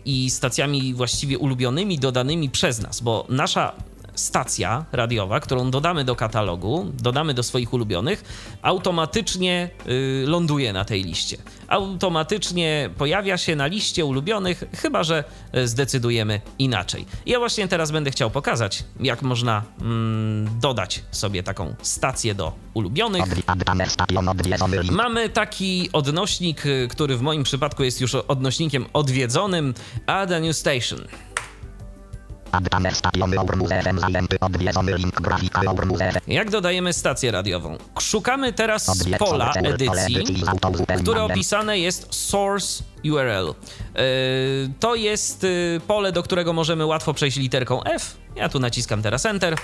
i 0.06 0.30
stacjami 0.30 0.94
właściwie 0.94 1.38
ulubionymi 1.38 2.00
dodanymi 2.00 2.50
przez 2.50 2.82
nas, 2.82 3.02
bo 3.02 3.26
nasza 3.30 3.74
stacja 4.16 4.86
radiowa, 4.92 5.40
którą 5.40 5.72
dodamy 5.72 6.04
do 6.04 6.16
katalogu, 6.16 6.92
dodamy 6.94 7.34
do 7.34 7.44
swoich 7.44 7.74
ulubionych, 7.74 8.24
automatycznie 8.62 9.70
y, 9.88 10.24
ląduje 10.28 10.74
na 10.74 10.86
tej 10.86 11.04
liście. 11.04 11.38
Automatycznie 11.68 12.90
pojawia 12.98 13.38
się 13.38 13.56
na 13.56 13.68
liście 13.68 14.06
ulubionych, 14.06 14.64
chyba 14.76 15.04
że 15.04 15.24
y, 15.56 15.68
zdecydujemy 15.68 16.42
inaczej. 16.60 17.06
Ja 17.26 17.40
właśnie 17.40 17.68
teraz 17.68 17.92
będę 17.92 18.12
chciał 18.12 18.32
pokazać, 18.32 18.84
jak 19.00 19.22
można 19.22 19.64
mm, 19.82 20.60
dodać 20.60 21.04
sobie 21.12 21.44
taką 21.44 21.76
stację 21.82 22.36
do 22.36 22.54
ulubionych. 22.74 23.24
Mamy 24.92 25.30
taki 25.30 25.90
odnośnik, 25.94 26.66
y, 26.66 26.88
który 26.92 27.18
w 27.18 27.22
moim 27.22 27.44
przypadku 27.44 27.84
jest 27.84 28.02
już 28.02 28.16
odnośnikiem 28.16 28.86
odwiedzonym, 28.94 29.74
Add 30.06 30.32
a 30.32 30.40
New 30.40 30.56
Station. 30.56 31.00
Jak 36.28 36.50
dodajemy 36.52 36.94
stację 36.94 37.32
radiową? 37.32 37.78
Szukamy 38.00 38.54
teraz 38.54 39.04
pola 39.20 39.52
edycji, 39.54 40.24
które 41.02 41.24
opisane 41.24 41.80
jest 41.80 42.16
source 42.16 42.84
URL. 43.12 43.48
Yy, 43.48 44.04
To 44.80 44.96
jest 44.96 45.44
yy, 45.44 45.82
pole, 45.88 46.12
do 46.12 46.24
którego 46.24 46.54
możemy 46.54 46.86
łatwo 46.86 47.14
przejść 47.14 47.38
literką 47.38 47.84
F. 47.84 48.18
Ja 48.36 48.50
tu 48.50 48.60
naciskam 48.60 49.02
teraz 49.02 49.26
Enter. 49.26 49.56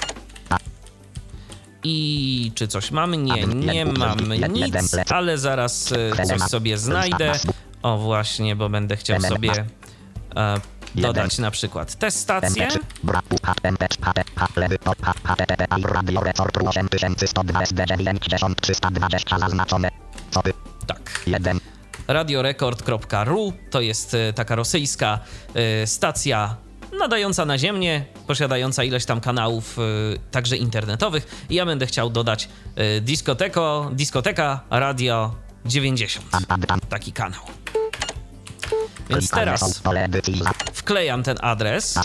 I 1.83 2.51
czy 2.55 2.67
coś 2.67 2.91
mamy? 2.91 3.17
Nie, 3.17 3.45
nie 3.47 3.85
mamy 3.85 4.39
nic, 4.49 4.75
ale 5.09 5.37
zaraz 5.37 5.91
yy, 5.91 6.25
coś 6.25 6.41
sobie 6.41 6.77
znajdę. 6.77 7.31
O 7.81 7.97
właśnie, 7.97 8.55
bo 8.55 8.69
będę 8.69 8.97
chciał 8.97 9.21
sobie 9.21 9.51
e, 10.35 10.59
dodać 10.95 11.37
na 11.37 11.51
przykład 11.51 11.95
tę 11.95 12.11
stację. 12.11 12.67
MP3, 12.67 12.79
brak, 13.03 13.25
HTMP, 13.43 13.87
HTMP, 14.01 14.23
lewy, 14.55 14.77
H- 15.03 15.13
HTTP, 15.23 15.67
i 15.77 15.81
radio 15.83 16.21
resort 16.21 16.57
8102 16.57 17.61
SD 17.61 17.85
9320 17.85 19.39
zaznaczone. 19.39 19.89
Co 20.31 20.41
by? 20.41 20.53
Tak. 20.87 21.21
1. 21.27 21.59
radiorekord.ru. 22.07 23.53
To 23.69 23.81
jest 23.81 24.13
e, 24.13 24.33
taka 24.33 24.55
rosyjska 24.55 25.19
e, 25.53 25.87
stacja 25.87 26.55
nadająca 26.99 27.45
na 27.45 27.57
ziemię, 27.57 28.05
posiadająca 28.27 28.83
ileś 28.83 29.05
tam 29.05 29.21
kanałów, 29.21 29.77
także 30.31 30.57
internetowych. 30.57 31.45
I 31.49 31.55
ja 31.55 31.65
będę 31.65 31.85
chciał 31.85 32.09
dodać 32.09 32.49
dyskoteko, 33.01 33.89
dyskoteka 33.93 34.59
Radio 34.69 35.35
90. 35.65 36.25
Taki 36.89 37.13
kanał. 37.13 37.41
Więc 39.11 39.29
teraz 39.29 39.81
wklejam 40.73 41.23
ten 41.23 41.37
adres. 41.41 41.99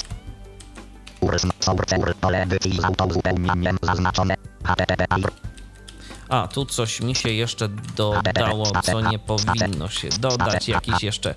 A, 6.29 6.49
tu 6.49 6.67
coś 6.67 7.01
mi 7.01 7.15
się 7.15 7.29
jeszcze 7.29 7.69
dodało, 7.97 8.73
co 8.83 9.01
nie 9.01 9.19
powinno 9.19 9.89
się 9.89 10.09
dodać. 10.09 10.69
Jakiś 10.69 11.03
jeszcze 11.03 11.35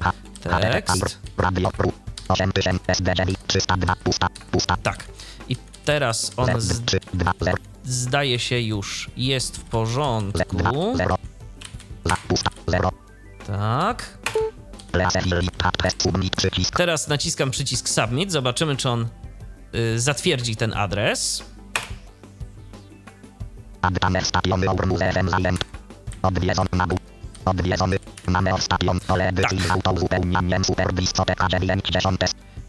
tekst. 0.71 1.19
Tak. 4.83 5.03
I 5.49 5.55
teraz 5.85 6.31
on 6.37 6.61
z... 6.61 6.81
zdaje 7.83 8.39
się 8.39 8.59
już 8.59 9.09
jest 9.17 9.57
w 9.57 9.63
porządku. 9.63 10.93
Tak. 13.47 14.18
Teraz 16.77 17.07
naciskam 17.07 17.51
przycisk 17.51 17.89
Submit. 17.89 18.31
Zobaczymy, 18.31 18.75
czy 18.75 18.89
on 18.89 19.07
y, 19.75 19.99
zatwierdzi 19.99 20.55
ten 20.55 20.73
adres. 20.73 21.43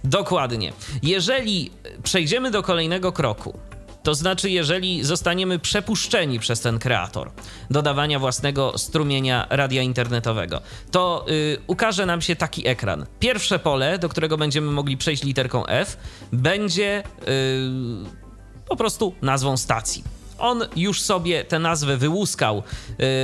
Dokładnie. 0.05 0.73
Jeżeli 1.03 1.71
przejdziemy 2.03 2.51
do 2.51 2.63
kolejnego 2.63 3.13
kroku, 3.13 3.59
to 4.03 4.15
znaczy, 4.15 4.51
jeżeli 4.51 5.05
zostaniemy 5.05 5.59
przepuszczeni 5.59 6.39
przez 6.39 6.61
ten 6.61 6.79
kreator 6.79 7.31
dodawania 7.71 8.19
własnego 8.19 8.79
strumienia 8.79 9.47
radia 9.51 9.83
internetowego, 9.83 10.61
to 10.91 11.25
yy, 11.29 11.59
ukaże 11.67 12.07
nam 12.07 12.21
się 12.21 12.37
taki 12.37 12.69
ekran. 12.69 13.07
Pierwsze 13.19 13.59
pole, 13.59 13.99
do 13.99 14.09
którego 14.09 14.37
będziemy 14.37 14.71
mogli 14.71 14.97
przejść 14.97 15.23
literką 15.23 15.67
F, 15.67 15.97
będzie 16.33 17.03
yy, 17.27 17.31
po 18.69 18.77
prostu 18.77 19.15
nazwą 19.23 19.57
stacji 19.57 20.20
on 20.41 20.65
już 20.77 21.03
sobie 21.03 21.45
tę 21.45 21.59
nazwę 21.59 21.97
wyłuskał 21.97 22.63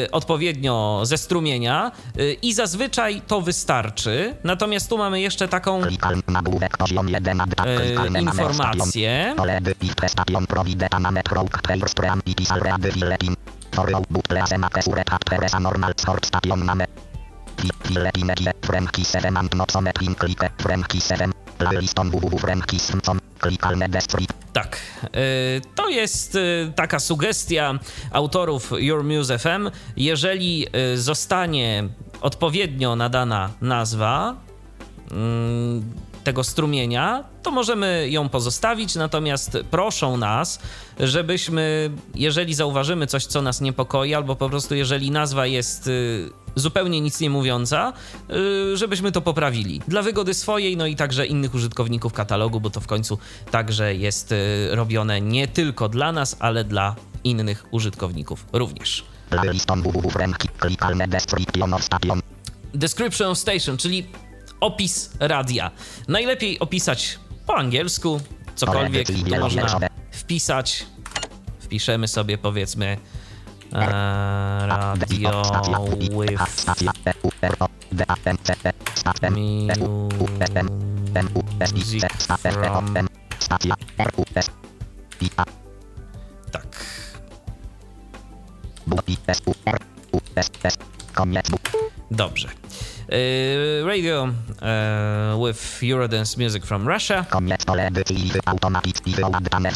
y, 0.04 0.10
odpowiednio 0.10 1.00
ze 1.04 1.18
strumienia 1.18 1.92
y, 2.18 2.36
i 2.42 2.54
zazwyczaj 2.54 3.22
to 3.26 3.40
wystarczy. 3.40 4.36
Natomiast 4.44 4.88
tu 4.88 4.98
mamy 4.98 5.20
jeszcze 5.20 5.48
taką 5.48 5.84
y, 5.84 5.88
informację. 8.20 9.34
Tak, 24.56 24.80
to 25.74 25.88
jest 25.88 26.38
taka 26.76 26.98
sugestia 26.98 27.78
autorów 28.12 28.72
Your 28.78 29.04
Muse 29.04 29.38
FM. 29.38 29.70
Jeżeli 29.96 30.66
zostanie 30.94 31.88
odpowiednio 32.20 32.96
nadana 32.96 33.50
nazwa, 33.60 34.36
mm, 35.10 35.92
tego 36.26 36.44
strumienia, 36.44 37.24
to 37.42 37.50
możemy 37.50 38.06
ją 38.10 38.28
pozostawić, 38.28 38.94
natomiast 38.94 39.58
proszą 39.70 40.16
nas, 40.16 40.58
żebyśmy, 41.00 41.90
jeżeli 42.14 42.54
zauważymy 42.54 43.06
coś, 43.06 43.26
co 43.26 43.42
nas 43.42 43.60
niepokoi, 43.60 44.14
albo 44.14 44.36
po 44.36 44.48
prostu 44.48 44.74
jeżeli 44.74 45.10
nazwa 45.10 45.46
jest 45.46 45.86
y, 45.86 46.30
zupełnie 46.54 47.00
nic 47.00 47.20
nie 47.20 47.30
mówiąca, 47.30 47.92
y, 48.72 48.76
żebyśmy 48.76 49.12
to 49.12 49.20
poprawili. 49.20 49.80
Dla 49.88 50.02
wygody 50.02 50.34
swojej, 50.34 50.76
no 50.76 50.86
i 50.86 50.96
także 50.96 51.26
innych 51.26 51.54
użytkowników 51.54 52.12
katalogu, 52.12 52.60
bo 52.60 52.70
to 52.70 52.80
w 52.80 52.86
końcu 52.86 53.18
także 53.50 53.94
jest 53.94 54.32
y, 54.32 54.68
robione 54.70 55.20
nie 55.20 55.48
tylko 55.48 55.88
dla 55.88 56.12
nas, 56.12 56.36
ale 56.38 56.64
dla 56.64 56.96
innych 57.24 57.64
użytkowników 57.70 58.46
również. 58.52 59.04
Description 62.74 63.30
of 63.30 63.38
station, 63.38 63.76
czyli 63.76 64.06
opis 64.60 65.10
radia. 65.20 65.70
Najlepiej 66.08 66.58
opisać 66.58 67.18
po 67.46 67.56
angielsku, 67.56 68.20
cokolwiek 68.54 69.06
to 69.30 69.38
można 69.38 69.78
wpisać. 70.10 70.86
Wpiszemy 71.60 72.08
sobie 72.08 72.38
powiedzmy 72.38 72.96
e, 73.72 73.78
radio 74.66 75.44
with 76.10 76.40
music 81.72 82.26
from 82.52 82.94
tak. 86.52 86.66
Dobrze. 92.10 92.48
Uh, 93.06 93.86
radio 93.86 94.24
uh, 94.62 95.38
with 95.38 95.78
Eurodance 95.82 96.36
music 96.36 96.66
from 96.66 96.88
Russia. 96.88 97.24
Koniec 97.30 97.64
pole 97.64 97.86
edycji 97.86 98.32
automatycznie 98.46 99.12
wyładane 99.16 99.70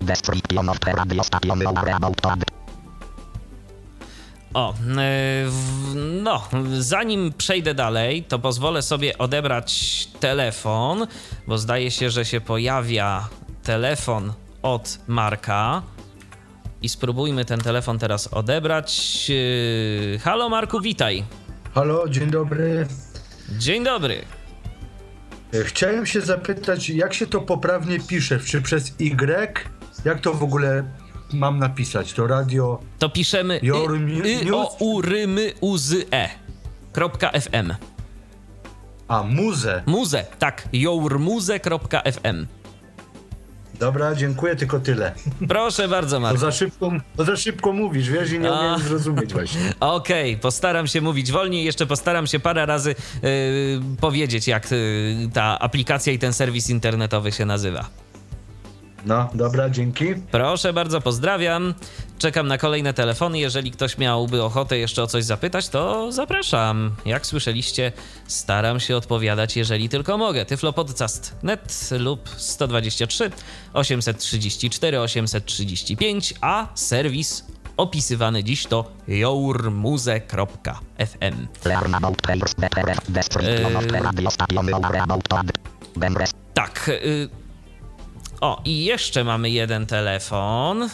Description 0.00 0.68
of 0.68 0.78
the 0.80 0.92
radio 0.92 1.22
station 1.22 1.66
about 1.66 2.20
to 2.22 2.60
o, 4.54 4.74
e, 4.98 5.50
no, 6.22 6.48
zanim 6.78 7.32
przejdę 7.32 7.74
dalej, 7.74 8.24
to 8.24 8.38
pozwolę 8.38 8.82
sobie 8.82 9.18
odebrać 9.18 10.06
telefon, 10.20 11.06
bo 11.46 11.58
zdaje 11.58 11.90
się, 11.90 12.10
że 12.10 12.24
się 12.24 12.40
pojawia 12.40 13.28
telefon 13.62 14.32
od 14.62 14.98
Marka. 15.06 15.82
I 16.82 16.88
spróbujmy 16.88 17.44
ten 17.44 17.60
telefon 17.60 17.98
teraz 17.98 18.26
odebrać. 18.26 19.30
E, 20.14 20.18
halo 20.18 20.48
Marku, 20.48 20.80
witaj. 20.80 21.24
Halo, 21.74 22.08
dzień 22.08 22.30
dobry. 22.30 22.86
Dzień 23.58 23.84
dobry. 23.84 24.24
Chciałem 25.64 26.06
się 26.06 26.20
zapytać, 26.20 26.90
jak 26.90 27.14
się 27.14 27.26
to 27.26 27.40
poprawnie 27.40 28.00
pisze? 28.00 28.40
Czy 28.40 28.62
przez 28.62 29.00
Y, 29.00 29.79
jak 30.04 30.20
to 30.20 30.34
w 30.34 30.42
ogóle 30.42 30.84
mam 31.32 31.58
napisać? 31.58 32.12
To 32.12 32.26
radio. 32.26 32.80
To 32.98 33.08
piszemy 33.08 33.60
Your 33.62 33.94
y, 33.94 34.48
y, 34.48 34.56
o 34.56 34.76
u 34.78 35.02
rymy 35.02 35.52
u 35.60 35.76
z 35.78 36.06
e. 36.12 36.28
Kropka 36.92 37.30
FM. 37.30 37.72
A, 39.08 39.22
muze. 39.22 39.82
Muze, 39.86 40.26
tak. 40.38 40.68
yourmuze.fm. 40.72 42.46
Dobra, 43.80 44.14
dziękuję, 44.14 44.56
tylko 44.56 44.80
tyle. 44.80 45.12
Proszę 45.48 45.88
bardzo, 45.88 46.20
Marku. 46.20 46.40
To 46.40 46.40
za 46.40 46.52
szybko, 46.52 46.92
to 47.16 47.24
za 47.24 47.36
szybko 47.36 47.72
mówisz, 47.72 48.10
wiesz, 48.10 48.32
i 48.32 48.38
nie 48.38 48.52
umiem 48.52 48.78
zrozumieć 48.80 49.32
właśnie. 49.32 49.60
Okej, 49.80 50.30
okay, 50.30 50.42
postaram 50.42 50.86
się 50.86 51.00
mówić 51.00 51.32
wolniej, 51.32 51.64
jeszcze 51.64 51.86
postaram 51.86 52.26
się 52.26 52.40
parę 52.40 52.66
razy 52.66 52.94
yy, 53.22 53.30
powiedzieć, 54.00 54.48
jak 54.48 54.70
yy, 54.70 54.78
ta 55.32 55.58
aplikacja 55.58 56.12
i 56.12 56.18
ten 56.18 56.32
serwis 56.32 56.70
internetowy 56.70 57.32
się 57.32 57.46
nazywa. 57.46 57.88
No, 59.06 59.30
dobra, 59.34 59.70
dzięki. 59.70 60.14
Proszę 60.30 60.72
bardzo, 60.72 61.00
pozdrawiam. 61.00 61.74
Czekam 62.18 62.48
na 62.48 62.58
kolejne 62.58 62.94
telefony. 62.94 63.38
Jeżeli 63.38 63.70
ktoś 63.70 63.98
miałby 63.98 64.42
ochotę 64.42 64.78
jeszcze 64.78 65.02
o 65.02 65.06
coś 65.06 65.24
zapytać, 65.24 65.68
to 65.68 66.12
zapraszam. 66.12 66.90
Jak 67.04 67.26
słyszeliście, 67.26 67.92
staram 68.26 68.80
się 68.80 68.96
odpowiadać, 68.96 69.56
jeżeli 69.56 69.88
tylko 69.88 70.18
mogę. 70.18 70.44
tyflopodcast.net 70.44 71.90
lub 71.98 72.28
123 72.36 73.30
834 73.72 75.00
835, 75.00 76.34
a 76.40 76.66
serwis 76.74 77.44
opisywany 77.76 78.44
dziś 78.44 78.66
to 78.66 78.90
jourmuze.fm. 79.08 81.46
Yy, 83.42 83.48
tak. 86.54 86.90
Yy, 87.04 87.28
O, 88.40 88.60
i 88.64 88.84
jeszcze 88.84 89.24
mamy 89.24 89.50
jeden 89.50 89.86
telefon. 89.86 90.82
Y, 90.82 90.88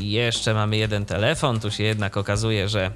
Jeszcze 0.00 0.54
mamy 0.54 0.76
jeden 0.76 1.04
telefon. 1.04 1.60
Tu 1.60 1.70
się 1.70 1.84
jednak 1.84 2.16
okazuje, 2.16 2.68
że 2.68 2.90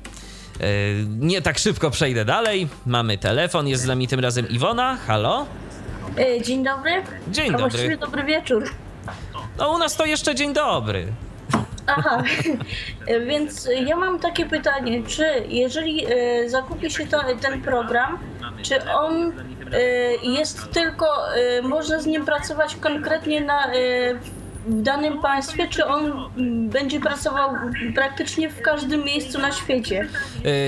y, 0.61 1.05
nie 1.19 1.43
tak 1.43 1.59
szybko 1.59 1.91
przejdę 1.91 2.25
dalej. 2.25 2.69
Mamy 2.87 3.19
telefon, 3.19 3.69
jest 3.69 3.83
z 3.83 3.87
nami 3.87 4.09
tym 4.09 4.21
razem 4.21 4.49
Iwona. 4.49 4.97
Halo? 5.07 5.47
E, 6.19 6.43
Dzień 6.43 6.65
dobry. 6.65 6.91
Dzień 7.29 7.47
dobry. 7.53 7.61
właściwie 7.71 7.97
dobry 7.97 8.25
wieczór. 8.25 8.65
No 9.59 9.71
u 9.73 9.79
nas 9.79 9.97
to 9.97 10.07
jeszcze 10.07 10.35
dzień 10.35 10.53
dobry. 10.55 11.07
Aha, 11.87 12.23
E, 13.07 13.21
więc 13.21 13.69
ja 13.87 13.97
mam 13.97 14.19
takie 14.19 14.47
pytanie, 14.47 15.03
czy 15.07 15.25
jeżeli 15.49 16.07
e, 16.07 16.49
zakupi 16.49 16.91
się 16.91 17.07
to, 17.07 17.21
ten 17.41 17.63
program, 17.63 18.19
czy 18.63 18.93
on 18.93 19.33
e, 19.73 19.83
jest 20.23 20.71
tylko, 20.71 21.35
e, 21.35 21.63
można 21.63 22.01
z 22.01 22.07
nim 22.07 22.25
pracować 22.25 22.77
konkretnie 22.77 23.41
na, 23.41 23.67
e, 23.67 23.79
w 24.67 24.83
danym 24.83 25.21
państwie, 25.21 25.69
czy 25.69 25.87
on 25.87 26.13
mm, 26.37 26.69
będzie 26.69 27.01
pracował 27.01 27.51
praktycznie 27.95 28.51
w 28.51 28.63
każdym 28.63 29.05
miejscu 29.05 29.39
na 29.39 29.53
świecie? 29.53 30.09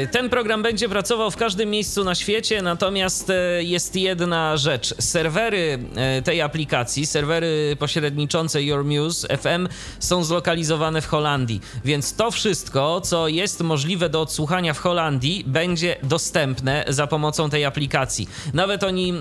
Y, 0.05 0.09
Ten 0.13 0.31
program 0.31 0.63
będzie 0.63 0.89
pracował 0.89 1.31
w 1.31 1.37
każdym 1.37 1.71
miejscu 1.71 2.05
na 2.05 2.15
świecie, 2.15 2.63
natomiast 2.63 3.31
y, 3.31 3.65
jest 3.65 3.97
jedna 3.97 4.57
rzecz. 4.57 4.95
Serwery 4.99 5.79
y, 6.19 6.23
tej 6.23 6.43
aplikacji, 6.43 7.07
serwery 7.07 7.77
pośredniczące 7.79 8.63
Your 8.63 8.85
Muse 8.85 9.37
FM 9.39 9.69
są 9.99 10.25
zlokalizowane 10.25 11.01
w 11.01 11.07
Holandii, 11.07 11.61
więc 11.85 12.15
to 12.15 12.31
wszystko, 12.31 13.01
co 13.01 13.29
jest 13.29 13.61
możliwe 13.61 14.09
do 14.09 14.21
odsłuchania 14.21 14.75
w 14.75 14.79
Holandii, 14.79 15.45
będzie 15.47 15.97
dostępne 16.03 16.85
za 16.89 17.07
pomocą 17.07 17.51
tej 17.51 17.65
aplikacji. 17.65 18.29
Nawet 18.55 18.85
oni 18.85 19.15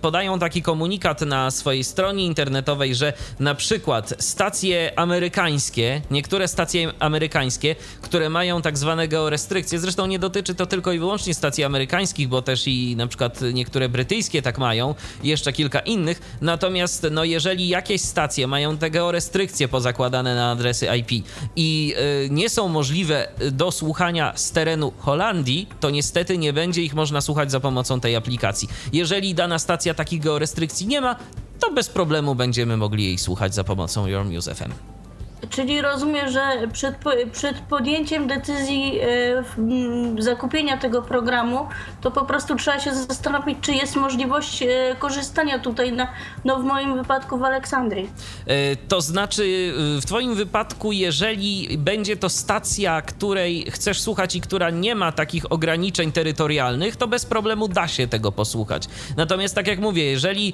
podają 0.00 0.38
taki 0.38 0.62
komunikat 0.62 1.20
na 1.20 1.50
swojej 1.50 1.84
stronie 1.84 2.26
internetowej, 2.26 2.94
że 2.94 3.12
na 3.40 3.54
przykład 3.54 3.81
stacje 4.18 4.98
amerykańskie, 4.98 6.02
niektóre 6.10 6.48
stacje 6.48 6.92
amerykańskie, 6.98 7.76
które 8.02 8.30
mają 8.30 8.62
tak 8.62 8.78
zwane 8.78 9.08
georestrykcje, 9.08 9.78
zresztą 9.78 10.06
nie 10.06 10.18
dotyczy 10.18 10.54
to 10.54 10.66
tylko 10.66 10.92
i 10.92 10.98
wyłącznie 10.98 11.34
stacji 11.34 11.64
amerykańskich, 11.64 12.28
bo 12.28 12.42
też 12.42 12.66
i 12.66 12.96
na 12.96 13.06
przykład 13.06 13.40
niektóre 13.52 13.88
brytyjskie 13.88 14.42
tak 14.42 14.58
mają, 14.58 14.94
jeszcze 15.22 15.52
kilka 15.52 15.80
innych, 15.80 16.38
natomiast 16.40 17.06
no 17.10 17.24
jeżeli 17.24 17.68
jakieś 17.68 18.00
stacje 18.00 18.46
mają 18.46 18.78
te 18.78 18.90
georestrykcje 18.90 19.68
pozakładane 19.68 20.34
na 20.34 20.50
adresy 20.50 20.86
IP 20.96 21.26
i 21.56 21.94
y, 22.26 22.30
nie 22.30 22.50
są 22.50 22.68
możliwe 22.68 23.28
do 23.52 23.70
słuchania 23.70 24.32
z 24.36 24.52
terenu 24.52 24.92
Holandii, 24.98 25.68
to 25.80 25.90
niestety 25.90 26.38
nie 26.38 26.52
będzie 26.52 26.82
ich 26.82 26.94
można 26.94 27.20
słuchać 27.20 27.50
za 27.50 27.60
pomocą 27.60 28.00
tej 28.00 28.16
aplikacji. 28.16 28.68
Jeżeli 28.92 29.34
dana 29.34 29.58
stacja 29.58 29.94
takich 29.94 30.20
georestrykcji 30.20 30.86
nie 30.86 31.00
ma, 31.00 31.16
to 31.62 31.72
bez 31.72 31.88
problemu 31.88 32.34
będziemy 32.34 32.76
mogli 32.76 33.04
jej 33.04 33.18
słuchać 33.18 33.54
za 33.54 33.64
pomocą 33.64 34.06
Your 34.06 34.24
Muse 34.24 34.54
FM. 34.54 34.72
Czyli 35.50 35.82
rozumiem, 35.82 36.30
że 36.30 36.40
przed, 36.72 36.94
przed 37.32 37.58
podjęciem 37.58 38.26
decyzji 38.26 38.98
e, 40.18 40.22
zakupienia 40.22 40.76
tego 40.76 41.02
programu, 41.02 41.68
to 42.00 42.10
po 42.10 42.24
prostu 42.24 42.56
trzeba 42.56 42.80
się 42.80 42.94
zastanowić, 42.94 43.58
czy 43.60 43.72
jest 43.72 43.96
możliwość 43.96 44.62
e, 44.62 44.66
korzystania 44.98 45.58
tutaj, 45.58 45.92
na, 45.92 46.08
no 46.44 46.58
w 46.58 46.64
moim 46.64 46.96
wypadku 46.96 47.38
w 47.38 47.44
Aleksandrii. 47.44 48.10
E, 48.46 48.76
To 48.76 49.00
znaczy, 49.00 49.72
w 50.00 50.06
Twoim 50.06 50.34
wypadku, 50.34 50.92
jeżeli 50.92 51.78
będzie 51.78 52.16
to 52.16 52.28
stacja, 52.28 53.02
której 53.02 53.66
chcesz 53.70 54.00
słuchać 54.00 54.36
i 54.36 54.40
która 54.40 54.70
nie 54.70 54.94
ma 54.94 55.12
takich 55.12 55.52
ograniczeń 55.52 56.12
terytorialnych, 56.12 56.96
to 56.96 57.08
bez 57.08 57.26
problemu 57.26 57.68
da 57.68 57.88
się 57.88 58.06
tego 58.06 58.32
posłuchać. 58.32 58.84
Natomiast, 59.16 59.54
tak 59.54 59.66
jak 59.66 59.78
mówię, 59.78 60.04
jeżeli 60.04 60.52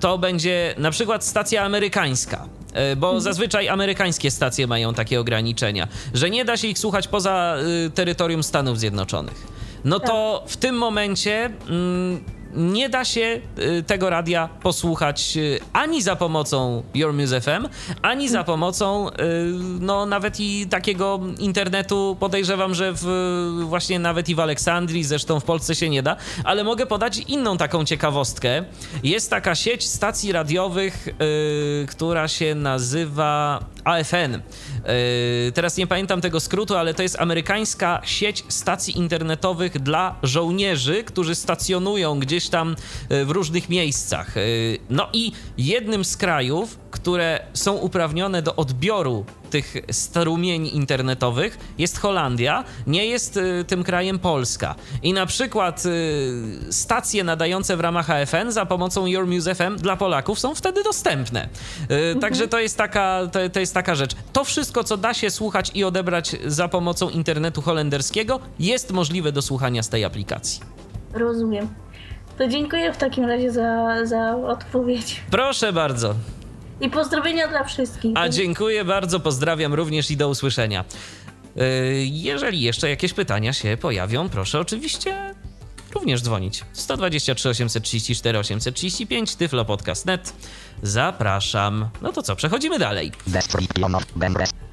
to 0.00 0.18
będzie 0.18 0.74
na 0.78 0.90
przykład 0.90 1.24
stacja 1.24 1.62
amerykańska, 1.64 2.48
bo 2.96 3.20
zazwyczaj 3.20 3.68
amerykańskie 3.68 4.30
stacje 4.30 4.66
mają 4.66 4.94
takie 4.94 5.20
ograniczenia, 5.20 5.88
że 6.14 6.30
nie 6.30 6.44
da 6.44 6.56
się 6.56 6.68
ich 6.68 6.78
słuchać 6.78 7.08
poza 7.08 7.56
y, 7.86 7.90
terytorium 7.90 8.42
Stanów 8.42 8.78
Zjednoczonych. 8.78 9.56
No 9.84 10.00
to 10.00 10.44
w 10.46 10.56
tym 10.56 10.78
momencie 10.78 11.50
mm, 11.68 12.20
nie 12.56 12.88
da 12.88 13.04
się 13.04 13.40
y, 13.58 13.82
tego 13.82 14.10
radia 14.10 14.48
posłuchać 14.62 15.36
y, 15.36 15.60
ani 15.72 16.02
za 16.02 16.16
pomocą 16.16 16.82
Your 16.94 17.12
Muse 17.12 17.40
FM, 17.40 17.68
ani 18.02 18.28
za 18.28 18.44
pomocą 18.44 19.08
y, 19.08 19.12
no 19.80 20.06
nawet 20.06 20.40
i 20.40 20.66
takiego 20.66 21.20
internetu 21.38 22.16
podejrzewam, 22.20 22.74
że 22.74 22.92
w, 22.94 23.06
właśnie 23.68 23.98
nawet 23.98 24.28
i 24.28 24.34
w 24.34 24.40
Aleksandrii, 24.40 25.04
zresztą 25.04 25.40
w 25.40 25.44
Polsce 25.44 25.74
się 25.74 25.88
nie 25.88 26.02
da, 26.02 26.16
ale 26.44 26.64
mogę 26.64 26.86
podać 26.86 27.18
inną 27.18 27.56
taką 27.56 27.84
ciekawostkę. 27.84 28.64
Jest 29.02 29.30
taka 29.30 29.54
sieć 29.54 29.86
stacji 29.88 30.32
radiowych, 30.32 31.08
która 31.88 32.28
się 32.28 32.54
nazywa 32.54 33.60
AFN. 33.86 34.34
Y, 34.34 35.52
teraz 35.52 35.76
nie 35.76 35.86
pamiętam 35.86 36.20
tego 36.20 36.40
skrótu, 36.40 36.76
ale 36.76 36.94
to 36.94 37.02
jest 37.02 37.20
amerykańska 37.20 38.00
sieć 38.04 38.44
stacji 38.48 38.98
internetowych 38.98 39.78
dla 39.78 40.18
żołnierzy, 40.22 41.04
którzy 41.04 41.34
stacjonują 41.34 42.20
gdzieś 42.20 42.48
tam 42.48 42.76
y, 43.12 43.24
w 43.24 43.30
różnych 43.30 43.68
miejscach. 43.68 44.36
Y, 44.36 44.78
No 44.90 45.08
i 45.12 45.32
jednym 45.58 46.04
z 46.04 46.16
krajów, 46.16 46.78
które 46.96 47.40
są 47.52 47.72
uprawnione 47.74 48.42
do 48.42 48.56
odbioru 48.56 49.24
tych 49.50 49.76
strumieni 49.90 50.76
internetowych 50.76 51.58
jest 51.78 51.98
Holandia, 51.98 52.64
nie 52.86 53.06
jest 53.06 53.36
y, 53.36 53.64
tym 53.66 53.84
krajem 53.84 54.18
Polska. 54.18 54.74
I 55.02 55.12
na 55.12 55.26
przykład 55.26 55.86
y, 55.86 56.72
stacje 56.72 57.24
nadające 57.24 57.76
w 57.76 57.80
ramach 57.80 58.10
AFN 58.10 58.52
za 58.52 58.66
pomocą 58.66 59.06
Your 59.06 59.26
Muse 59.26 59.54
FM 59.54 59.76
dla 59.76 59.96
Polaków 59.96 60.38
są 60.38 60.54
wtedy 60.54 60.82
dostępne. 60.82 61.48
Y, 62.14 62.20
Także 62.20 62.48
to 62.48 62.58
jest, 62.58 62.76
taka, 62.76 63.20
to, 63.32 63.38
to 63.52 63.60
jest 63.60 63.74
taka 63.74 63.94
rzecz. 63.94 64.10
To 64.32 64.44
wszystko, 64.44 64.84
co 64.84 64.96
da 64.96 65.14
się 65.14 65.30
słuchać 65.30 65.70
i 65.74 65.84
odebrać 65.84 66.36
za 66.46 66.68
pomocą 66.68 67.08
internetu 67.10 67.62
holenderskiego, 67.62 68.40
jest 68.58 68.92
możliwe 68.92 69.32
do 69.32 69.42
słuchania 69.42 69.82
z 69.82 69.88
tej 69.88 70.04
aplikacji. 70.04 70.60
Rozumiem. 71.14 71.68
To 72.38 72.48
dziękuję 72.48 72.92
w 72.92 72.96
takim 72.96 73.24
razie 73.24 73.52
za, 73.52 73.96
za 74.06 74.36
odpowiedź. 74.36 75.22
Proszę 75.30 75.72
bardzo. 75.72 76.14
I 76.80 76.90
pozdrowienia 76.90 77.48
dla 77.48 77.64
wszystkich. 77.64 78.12
A 78.14 78.28
dziękuję 78.28 78.84
bardzo, 78.84 79.20
pozdrawiam 79.20 79.74
również 79.74 80.10
i 80.10 80.16
do 80.16 80.28
usłyszenia. 80.28 80.84
Yy, 81.56 81.62
Jeżeli 82.04 82.60
jeszcze 82.60 82.90
jakieś 82.90 83.12
pytania 83.12 83.52
się 83.52 83.76
pojawią, 83.76 84.28
proszę 84.28 84.60
oczywiście 84.60 85.34
również 85.94 86.22
dzwonić. 86.22 86.64
123 86.72 87.48
834 87.48 88.38
835 88.38 89.34
tyflopodcast.net. 89.36 90.32
Zapraszam. 90.82 91.88
No 92.02 92.12
to 92.12 92.22
co, 92.22 92.36
przechodzimy 92.36 92.78
dalej. 92.78 93.12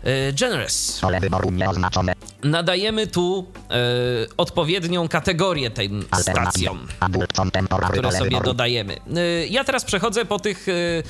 Yy, 0.04 0.34
Generous. 0.40 1.02
Nadajemy 2.44 3.08
tu 3.08 3.52
yy, 3.70 3.76
odpowiednią 4.38 5.08
kategorię 5.08 5.70
tym 5.72 6.06
stacjom. 6.22 6.88
Które 7.92 8.12
sobie 8.12 8.42
dodajemy. 8.42 8.98
Y, 9.18 9.48
Ja 9.50 9.64
teraz 9.64 9.86
przechodzę 9.86 10.26
po 10.26 10.40
tych 10.40 10.68
y, 10.68 11.04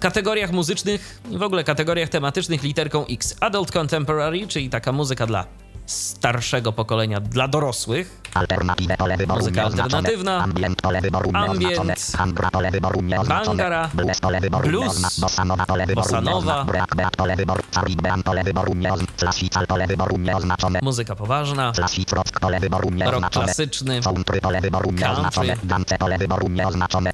kategoriach 0.00 0.52
muzycznych 0.52 1.20
w 1.38 1.42
ogóle 1.42 1.64
kategoriach 1.64 2.08
tematycznych 2.08 2.62
literką 2.62 3.06
X. 3.06 3.36
Adult 3.40 3.72
Contemporary, 3.72 4.46
czyli 4.46 4.70
taka 4.70 4.92
muzyka 4.92 5.26
dla 5.26 5.44
starszego 5.86 6.72
pokolenia, 6.72 7.20
dla 7.20 7.48
dorosłych. 7.48 8.20
Alternatywe 8.34 8.96
pole 8.96 9.16
wyboru 9.16 9.38
Muzyka 9.40 9.62
alternatywna. 9.64 10.42
Ambient 10.42 10.82
pole 10.82 11.00
wyboru 11.00 11.30
Ambient. 11.34 11.60
nieoznaczone. 11.60 11.94
Hangra 12.18 12.50
pole 12.50 12.70
wyboru. 12.70 13.00
Bangara. 13.28 13.90
Blues 13.94 14.20
pole 14.20 14.40
wyboru 14.40 14.68
Blues. 14.68 15.18
nova 15.46 15.66
pole 15.66 15.86
wyboru 15.86 16.04
Bossa 16.06 16.20
nova. 16.20 16.30
nieoznaczone. 16.30 16.64
Break 16.72 16.96
beat 16.96 17.16
pole 17.16 17.36
wyboru. 17.36 17.62
Carib 17.70 18.02
beat 18.02 18.22
pole 18.22 18.44
wyboru. 18.44 18.72
Classical 19.16 19.66
pole 19.66 19.86
wyboru 19.86 20.18
nieoznaczone. 20.18 20.78
Muzyka 20.82 21.16
poważna, 21.16 21.72
Classic 21.72 22.12
rock 22.12 22.40
pole 22.40 22.60
wyboru 22.60 22.88
rock 22.88 22.98
nieoznaczone. 22.98 23.44
klasyczny. 23.46 24.00
Country 24.00 24.40
pole 24.40 24.60
wyboru 24.60 24.92
nieoznaczone. 24.92 25.56
Dance 25.64 25.98
pole 25.98 26.18
wyboru 26.18 26.48
nieoznaczone. 26.48 27.12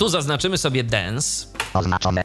Tu 0.00 0.08
zaznaczymy 0.08 0.58
sobie 0.58 0.84
dance. 0.84 1.46
Oznaczone. 1.74 2.24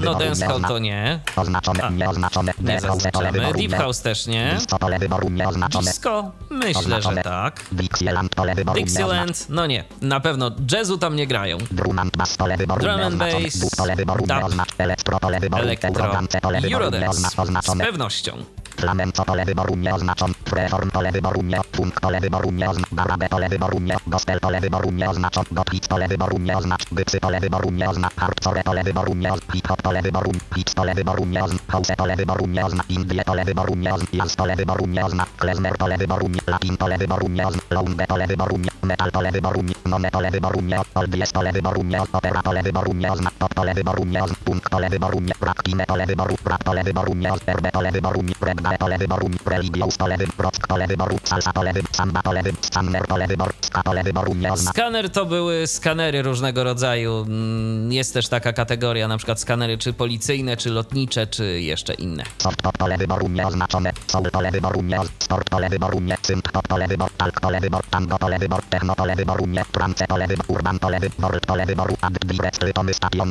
No 0.00 0.14
dancehall 0.14 0.62
to 0.62 0.78
nie. 0.78 1.20
Oznaczone. 1.36 1.82
A. 1.84 1.90
Nieoznaczone. 1.90 2.52
Nie 2.60 2.80
zaznaczamy. 2.80 3.32
Deep 3.32 3.70
nie- 3.70 3.76
House 3.76 4.02
też 4.02 4.26
nie. 4.26 4.56
Disco? 5.84 6.32
Myślę, 6.50 7.02
że 7.02 7.16
tak. 7.22 7.64
Dixieland? 8.74 9.46
No 9.48 9.66
nie. 9.66 9.84
Na 10.02 10.20
pewno 10.20 10.50
jazzu 10.72 10.98
tam 10.98 11.16
nie 11.16 11.26
grają. 11.26 11.58
Drum 12.80 13.00
and 13.02 13.16
bass 13.18 13.32
nieoznaczone. 14.26 14.64
Elektro 15.62 15.90
Eurodance. 16.74 17.30
Z 17.82 17.86
pewnością. 17.86 18.32
Flamenco 18.76 19.24
pole 19.24 19.44
wyboru 19.44 19.76
nieoznaczone. 19.76 20.34
Freeform 20.48 20.90
pole 20.90 21.12
wyboru 21.12 21.42
nie. 21.42 21.60
Punk 21.72 22.00
pole 22.00 22.20
wyboru 22.20 22.52
nieoznaczone. 22.52 22.96
Barabe 22.96 23.28
pole 23.28 23.48
wyboru 23.48 23.80
nie. 23.80 23.96
Gospel 24.06 24.40
pole 24.40 24.60
wyboru 24.60 24.90
nieoznaczone. 24.90 25.46
Gothic 25.52 25.88
pole 25.88 26.08
wyboru 26.08 26.38
nieoznaczone. 26.38 26.88
Gypsy 26.92 27.20
pole 27.20 27.40
wyboru 27.40 27.70
nieoznaczone. 27.70 28.20
Hardcore 28.20 28.62
pole 28.62 28.84
pole 29.82 30.02
wyboru. 30.02 30.32
Hits 30.56 30.74
pole 30.74 30.94
wyboru 30.94 31.26
nieoznaczone. 31.26 31.72
House 31.72 31.92
pole 31.96 32.16
wyboru 32.16 32.46
nie 32.46 32.66
oznacz. 32.66 32.86
Indie 32.90 33.22
nie 33.76 33.94
oznacz. 33.94 34.10
Jazz 34.12 34.36
pole 34.36 34.56
wyboru 34.56 34.86
nie 34.86 35.04
oznacz. 35.04 35.28
Klezmer 35.38 35.76
pole 35.78 35.98
wyboru 35.98 36.28
nie. 36.28 36.40
Latin 36.46 36.76
pole 36.76 36.98
wyboru 36.98 37.28
nie 37.28 37.46
oznacz. 37.46 37.64
Lounge 37.70 38.06
wyboru 38.26 38.58
nie. 38.58 38.70
Metal. 38.82 39.10
Nome 39.86 40.10
pole 40.10 40.30
wyboru 40.30 40.60
nie. 40.60 40.80
Oldies 40.94 41.32
pole 41.32 41.52
wyboru 41.52 41.82
nie. 41.82 42.02
Opera 42.12 42.42
pole 42.42 42.62
wyboru 42.62 42.94
nie 42.94 43.12
oznacz. 43.12 43.34
Pop 43.38 43.54
pole 43.54 43.74
wyboru 43.74 44.04
nie 44.04 44.24
oznacz. 44.24 44.38
Punk 44.44 44.70
pole 44.70 44.90
wyboru 44.90 45.20
nie. 45.20 45.32
Rock 45.40 45.62
kine 45.62 45.86
pole 45.86 46.06
wyboru. 46.06 46.36
Rap 46.44 46.64
pole 46.64 46.84
wyboru 46.84 47.14
nie 47.14 47.32
oznacz. 47.32 47.56
RB. 47.56 47.66
Reggae 48.42 48.78
pole 48.78 48.98
wyboru 48.98 49.28
nie. 49.28 49.36
Religious 49.46 49.96
wyboru. 49.96 50.32
Rock 50.38 50.66
pole 50.68 50.86
wyboru. 50.86 51.16
Salsa 51.24 51.52
pole 51.52 51.72
wyboru. 51.72 51.94
Samba 51.94 52.22
pole 52.22 52.42
wyboru. 52.42 52.62
Summer 52.74 53.02
pole 53.06 53.26
wyboru. 53.26 53.52
Ska 53.60 53.82
nie 54.34 54.52
oznacz. 54.52 54.74
Skaner 54.74 55.10
to 55.10 55.26
były 55.26 55.66
skanery 55.66 56.22
różnego 56.22 56.64
rodzaju. 56.64 57.24
Mm, 57.28 57.92
Jest 57.92 58.14
też 58.14 58.28
taka 58.28 58.52
kategoria, 58.52 58.65
na 59.08 59.16
przykład 59.16 59.40
skanery 59.40 59.78
czy 59.78 59.92
policyjne, 59.92 60.56
czy 60.56 60.70
lotnicze, 60.70 61.26
czy 61.26 61.60
jeszcze 61.60 61.94
inne. 61.94 62.24
Pole 62.78 62.98
wyboru. 62.98 63.30
Soul 64.06 64.30
pole 64.30 64.50
wyboru 64.50 64.82
nie. 64.82 65.00
Sport 65.18 65.50
pole 65.50 65.68
wyboru 65.68 66.00
nie. 66.00 66.16
Synth 66.22 66.50
pole 66.68 66.88
wyboru. 66.88 67.10
Pole 67.40 67.60
wyboru. 67.60 67.82
Tango 67.90 68.18
pole 68.18 68.38
wyboru. 68.38 68.62
Techno 68.70 68.94
pole 68.94 69.16
wyboru 69.16 69.46
nie. 69.46 69.64
Trance 69.72 70.06
pole 70.06 70.26
wyboru. 70.26 70.52
Urban 70.52 70.78
pole 70.78 71.00
wyboru. 71.00 71.40
Pole 71.46 71.66
wyboru. 71.66 71.96
Add 72.00 72.18
direct 72.24 72.60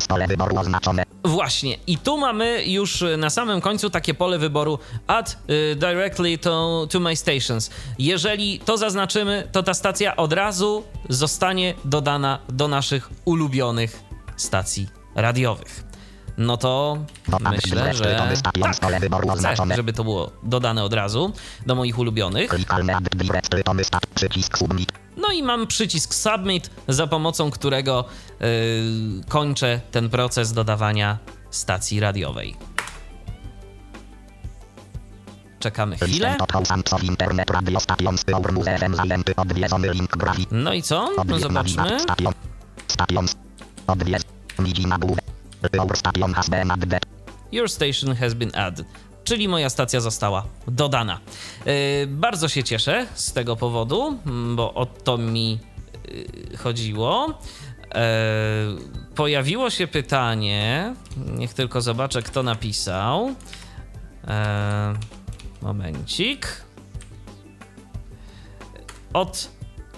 pole 0.08 0.26
wyboru 0.26 0.58
oznaczone. 0.58 1.02
Właśnie, 1.24 1.76
i 1.86 1.98
tu 1.98 2.18
mamy 2.18 2.64
już 2.64 3.02
y, 3.02 3.16
na 3.16 3.30
samym 3.30 3.60
końcu 3.60 3.90
takie 3.90 4.14
pole 4.14 4.38
wyboru 4.38 4.78
add 5.06 5.38
y, 5.50 5.76
directly 5.76 6.38
to, 6.38 6.86
to 6.90 7.00
my 7.00 7.16
stations. 7.16 7.70
Jeżeli 7.98 8.58
to 8.58 8.76
zaznaczymy, 8.76 9.48
to 9.52 9.62
ta 9.62 9.74
stacja 9.74 10.16
od 10.16 10.32
razu 10.32 10.84
zostanie 11.08 11.74
dodana 11.84 12.38
do 12.48 12.68
naszych 12.68 13.10
ulubionych 13.24 14.02
stacji 14.36 14.95
radiowych. 15.16 15.84
No 16.38 16.56
to 16.56 16.98
myślę, 17.50 17.94
że 17.94 18.04
tak, 18.42 18.54
chcę, 19.56 19.76
żeby 19.76 19.92
to 19.92 20.04
było 20.04 20.32
dodane 20.42 20.84
od 20.84 20.92
razu 20.92 21.32
do 21.66 21.74
moich 21.74 21.98
ulubionych. 21.98 22.50
No 25.16 25.32
i 25.32 25.42
mam 25.42 25.66
przycisk 25.66 26.14
Submit, 26.14 26.70
za 26.88 27.06
pomocą 27.06 27.50
którego 27.50 28.04
yy, 28.40 28.46
kończę 29.28 29.80
ten 29.90 30.10
proces 30.10 30.52
dodawania 30.52 31.18
stacji 31.50 32.00
radiowej. 32.00 32.56
Czekamy 35.58 35.96
chwilę. 35.96 36.36
No 40.50 40.72
i 40.72 40.82
co? 40.82 41.10
No 41.26 41.38
zobaczmy. 41.38 41.98
Your 47.52 47.70
station 47.70 48.16
has 48.16 48.34
been 48.34 48.50
added. 48.54 48.86
Czyli 49.24 49.48
moja 49.48 49.70
stacja 49.70 50.00
została 50.00 50.46
dodana. 50.68 51.20
Yy, 51.66 51.72
bardzo 52.06 52.48
się 52.48 52.64
cieszę 52.64 53.06
z 53.14 53.32
tego 53.32 53.56
powodu, 53.56 54.18
mm, 54.26 54.56
bo 54.56 54.74
o 54.74 54.86
to 54.86 55.18
mi 55.18 55.58
yy, 56.50 56.56
chodziło. 56.56 57.38
Yy, 57.94 57.94
pojawiło 59.14 59.70
się 59.70 59.86
pytanie. 59.86 60.94
Niech 61.16 61.54
tylko 61.54 61.80
zobaczę, 61.80 62.22
kto 62.22 62.42
napisał. 62.42 63.34
Momencik. 65.62 66.62
Od 69.12 69.48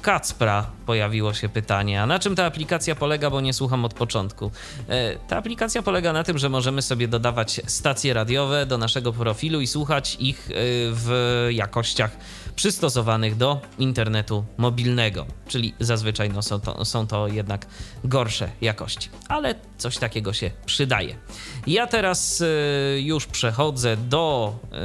Kacpra 0.03 0.67
pojawiło 0.87 1.35
się 1.35 1.49
pytanie, 1.49 2.03
a 2.03 2.07
na 2.07 2.19
czym 2.19 2.37
ta 2.37 2.45
aplikacja 2.47 2.95
polega, 2.95 3.31
bo 3.31 3.41
nie 3.41 3.53
słucham 3.53 3.85
od 3.85 3.95
początku. 3.95 4.51
E, 4.89 5.17
Ta 5.29 5.37
aplikacja 5.37 5.83
polega 5.83 6.13
na 6.13 6.25
tym, 6.25 6.39
że 6.39 6.49
możemy 6.49 6.83
sobie 6.83 7.09
dodawać 7.09 7.61
stacje 7.67 8.15
radiowe 8.15 8.67
do 8.67 8.79
naszego 8.79 9.13
profilu 9.13 9.61
i 9.61 9.67
słuchać 9.67 10.17
ich 10.21 10.51
e, 10.51 10.55
w 10.93 11.49
jakościach 11.51 12.11
przystosowanych 12.57 13.37
do 13.37 13.61
internetu 13.79 14.45
mobilnego, 14.57 15.27
czyli 15.49 15.75
zazwyczaj 15.81 16.31
no, 16.31 16.43
są, 16.43 16.61
to, 16.61 16.85
są 16.85 17.07
to 17.07 17.29
jednak 17.29 17.67
gorsze 18.05 18.49
jakości, 18.61 19.09
ale 19.29 19.55
coś 19.79 19.99
takiego 19.99 20.33
się 20.33 20.51
przydaje. 20.67 21.17
Ja 21.67 21.87
teraz 21.87 22.41
e, 22.41 23.01
już 23.01 23.27
przechodzę 23.27 23.97
do 23.97 24.55
e, 24.73 24.77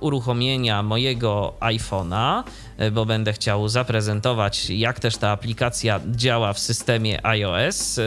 uruchomienia 0.00 0.82
mojego 0.82 1.54
iPhone'a, 1.60 2.42
e, 2.76 2.90
bo 2.90 3.06
będę 3.06 3.32
chciał 3.32 3.68
zaprezentować, 3.68 4.70
jak 4.70 5.00
też 5.00 5.16
ta 5.16 5.30
aplikacja 5.30 6.00
działa 6.10 6.52
w 6.52 6.58
systemie 6.58 7.26
iOS. 7.26 7.98
E, 7.98 8.02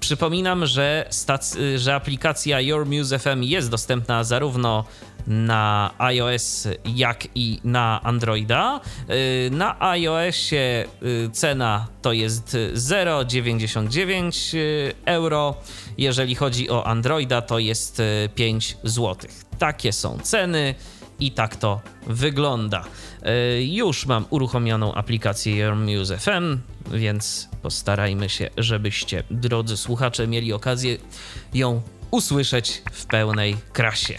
Przypominam, 0.00 0.66
że, 0.66 1.06
stac- 1.10 1.78
że 1.78 1.94
aplikacja 1.94 2.60
Your 2.60 2.86
Muse 2.86 3.18
FM 3.18 3.42
jest 3.42 3.70
dostępna 3.70 4.24
zarówno 4.24 4.84
na 5.26 5.90
iOS, 5.98 6.68
jak 6.84 7.28
i 7.34 7.60
na 7.64 8.00
Androida. 8.02 8.80
Y, 9.10 9.50
Na 9.52 9.80
iOSie 9.80 10.84
y, 11.02 11.30
cena 11.32 11.86
to 12.02 12.12
jest 12.12 12.56
0,99 12.74 14.56
euro. 15.04 15.54
Jeżeli 15.98 16.34
chodzi 16.34 16.70
o 16.70 16.86
Androida, 16.86 17.42
to 17.42 17.58
jest 17.58 18.00
y, 18.00 18.28
5 18.34 18.76
zł. 18.84 19.16
Takie 19.58 19.92
są 19.92 20.18
ceny 20.18 20.74
i 21.20 21.30
tak 21.32 21.56
to 21.56 21.80
wygląda. 22.06 22.84
Y, 23.58 23.64
Już 23.64 24.06
mam 24.06 24.24
uruchomioną 24.30 24.94
aplikację 24.94 25.56
Your 25.56 25.76
Muse 25.76 26.18
FM, 26.18 26.58
więc 26.90 27.48
postarajmy 27.62 28.28
się, 28.28 28.50
żebyście, 28.58 29.22
drodzy 29.30 29.76
słuchacze, 29.76 30.26
mieli 30.26 30.52
okazję 30.52 30.96
ją 31.54 31.82
usłyszeć 32.10 32.82
w 32.92 33.06
pełnej 33.06 33.56
krasie. 33.72 34.18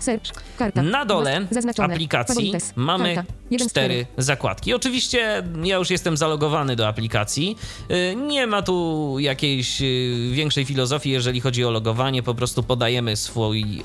Search, 0.00 0.32
karta. 0.58 0.82
Na 0.82 1.04
dole 1.04 1.46
zaznaczone. 1.50 1.94
aplikacji 1.94 2.34
Favorites. 2.34 2.72
mamy 2.76 3.14
Karta. 3.14 3.32
Jeden 3.50 3.68
cztery 3.68 4.06
zakładki. 4.18 4.74
Oczywiście 4.74 5.42
ja 5.62 5.76
już 5.76 5.90
jestem 5.90 6.16
zalogowany 6.16 6.76
do 6.76 6.88
aplikacji. 6.88 7.56
Y, 7.90 8.16
Nie 8.16 8.46
ma 8.46 8.62
tu 8.62 9.16
jakiejś 9.18 9.82
y, 9.82 10.30
większej 10.32 10.64
filozofii, 10.64 11.10
jeżeli 11.10 11.40
chodzi 11.40 11.64
o 11.64 11.70
logowanie. 11.70 12.22
Po 12.22 12.34
prostu 12.34 12.62
podajemy 12.62 13.16
swój, 13.16 13.82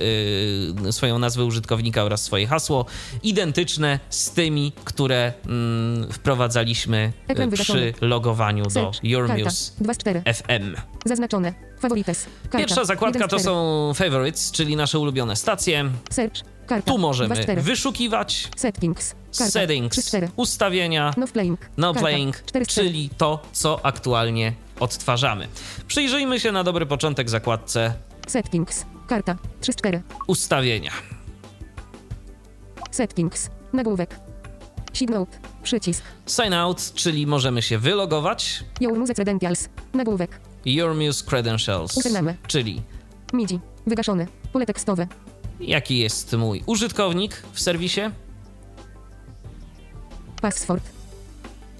y, 0.88 0.91
swoją 0.91 1.19
nazwę 1.19 1.45
użytkownika 1.45 2.04
oraz 2.04 2.24
swoje 2.24 2.48
hasło, 2.48 2.86
identyczne 3.24 4.00
z 4.10 4.32
tymi, 4.32 4.72
które 4.86 5.34
mm, 5.45 6.12
wprowadzaliśmy 6.12 7.12
przy 7.54 7.93
logowaniu 8.02 8.65
do 8.65 8.91
Your. 9.04 9.30
Muse 9.30 9.72
2 9.82 9.93
z 9.93 9.98
4. 9.98 10.22
FM. 10.34 10.76
Zaznaczone. 11.06 11.69
Favorites. 11.80 12.26
Karta. 12.44 12.58
Pierwsza 12.58 12.86
zakładka 12.86 13.28
to 13.28 13.39
są 13.39 13.92
favorites, 13.96 14.52
czyli 14.52 14.76
nasze 14.76 15.00
ulubione 15.00 15.36
stacje. 15.36 15.89
Search, 16.12 16.42
karta. 16.68 16.92
Tu 16.92 16.98
możemy 16.98 17.28
2 17.36 17.42
z 17.42 17.44
4. 17.46 17.62
wyszukiwać 17.62 18.48
Settings. 18.58 19.10
Karta. 19.12 19.44
3 19.46 19.52
settings, 19.52 19.98
z 19.98 20.08
4. 20.08 20.30
ustawienia, 20.36 21.13
No 21.18 21.28
playing. 21.28 21.60
no 21.78 21.94
playing, 21.94 22.42
4 22.46 22.65
z 22.65 22.68
4. 22.68 22.88
czyli 22.89 23.10
to, 23.18 23.42
co 23.52 23.80
aktualnie 23.86 24.54
odtwarzamy. 24.80 25.48
Przyjrzyjmy 25.88 26.39
się 26.39 26.52
na 26.52 26.63
dobry 26.63 26.86
początek 26.86 27.30
zakładce 27.30 27.94
Settings. 28.28 28.86
Karta. 29.08 29.36
3 29.62 29.74
z 29.74 29.76
4. 29.76 30.02
ustawienia. 30.28 30.92
Settings. 32.92 33.50
Nagłówek. 33.74 34.20
Signote. 34.94 35.38
Przycisk. 35.63 36.04
Sign 36.28 36.54
out, 36.54 36.94
czyli 36.94 37.28
możemy 37.28 37.62
się 37.62 37.78
wylogować. 37.78 38.63
Your 38.82 38.98
Music 39.00 39.15
Credentials. 39.15 39.70
Nagłówek. 39.94 40.39
Your 40.65 40.95
Muse 40.95 41.26
Credentials, 41.26 42.00
czyli 42.48 42.82
MIDI. 43.34 43.60
Wygaszone. 43.88 44.28
Pole 44.54 44.65
tekstowe. 44.65 45.08
jaki 45.60 45.98
jest 45.98 46.34
mój 46.34 46.63
użytkownik 46.65 47.43
w 47.54 47.60
serwisie. 47.62 48.02
Password. 50.41 50.99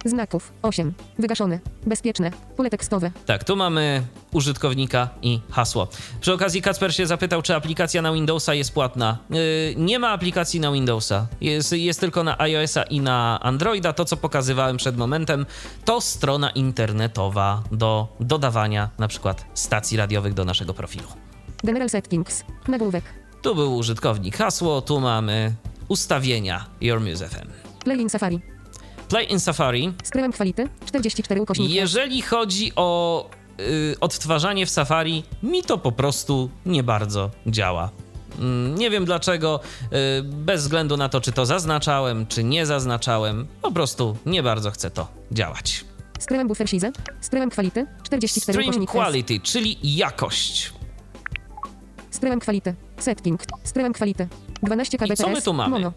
Znaków. 0.04 0.52
8. 0.62 0.92
Wygaszone. 1.18 1.58
Bezpieczne. 1.86 2.30
Pole 2.56 2.70
tekstowe. 2.70 3.10
Tak, 3.26 3.44
tu 3.44 3.56
mamy 3.56 4.02
użytkownika 4.32 5.08
i 5.22 5.40
hasło. 5.50 5.88
Przy 6.20 6.32
okazji 6.32 6.62
Kacper 6.62 6.94
się 6.94 7.06
zapytał, 7.06 7.42
czy 7.42 7.54
aplikacja 7.54 8.02
na 8.02 8.12
Windowsa 8.12 8.54
jest 8.54 8.74
płatna. 8.74 9.18
Yy, 9.30 9.38
nie 9.76 9.98
ma 9.98 10.08
aplikacji 10.08 10.60
na 10.60 10.72
Windowsa. 10.72 11.26
Jest, 11.40 11.72
jest 11.72 12.00
tylko 12.00 12.24
na 12.24 12.38
iOS-a 12.40 12.82
i 12.82 13.00
na 13.00 13.40
Androida. 13.42 13.92
To, 13.92 14.04
co 14.04 14.16
pokazywałem 14.16 14.76
przed 14.76 14.96
momentem, 14.96 15.46
to 15.84 16.00
strona 16.00 16.50
internetowa 16.50 17.62
do 17.72 18.08
dodawania 18.20 18.90
na 18.98 19.08
przykład 19.08 19.44
stacji 19.54 19.96
radiowych 19.96 20.34
do 20.34 20.44
naszego 20.44 20.74
profilu. 20.74 21.08
General 21.64 21.90
Settings. 21.90 22.44
Nagłówek. 22.68 23.04
Tu 23.42 23.54
był 23.54 23.76
użytkownik, 23.76 24.36
hasło, 24.36 24.82
tu 24.82 25.00
mamy 25.00 25.54
ustawienia 25.88 26.66
Your 26.80 27.00
Muse 27.00 27.28
FM. 27.28 27.48
Play 27.84 28.00
in 28.00 28.10
Safari. 28.10 28.59
Play 29.10 29.32
in 29.32 29.40
Safari. 29.40 29.92
Skryłem 30.04 30.32
kwality. 30.32 30.68
44 30.86 31.40
ukośnik. 31.42 31.70
Jeżeli 31.70 32.22
chodzi 32.22 32.72
o 32.76 33.28
y, 33.60 33.96
odtwarzanie 34.00 34.66
w 34.66 34.70
Safari, 34.70 35.22
mi 35.42 35.62
to 35.62 35.78
po 35.78 35.92
prostu 35.92 36.50
nie 36.66 36.82
bardzo 36.82 37.30
działa. 37.46 37.90
Mm, 38.38 38.74
Nie 38.78 38.90
wiem 38.90 39.04
dlaczego, 39.04 39.60
y, 39.84 40.22
bez 40.22 40.62
względu 40.62 40.96
na 40.96 41.08
to, 41.08 41.20
czy 41.20 41.32
to 41.32 41.46
zaznaczałem, 41.46 42.26
czy 42.26 42.44
nie 42.44 42.66
zaznaczałem, 42.66 43.46
po 43.62 43.72
prostu 43.72 44.16
nie 44.26 44.42
bardzo 44.42 44.70
chce 44.70 44.90
to 44.90 45.08
działać. 45.32 45.84
Skryłem 46.18 46.48
buffer 46.48 46.68
size. 46.68 46.92
Skryłem 47.20 47.50
kwality. 47.50 47.86
44 48.02 48.62
Stream 48.62 48.86
quality, 48.86 49.40
czyli 49.40 49.78
jakość. 49.82 50.72
Skryłem 52.10 52.40
kwality. 52.40 52.74
Setting. 52.98 53.40
Stream 53.64 53.92
quality. 53.92 54.28
12 54.62 54.98
kbps. 54.98 55.18
co 55.20 55.28
my 55.28 55.42
tu 55.42 55.52
mamy? 55.52 55.70
Mono. 55.70 55.92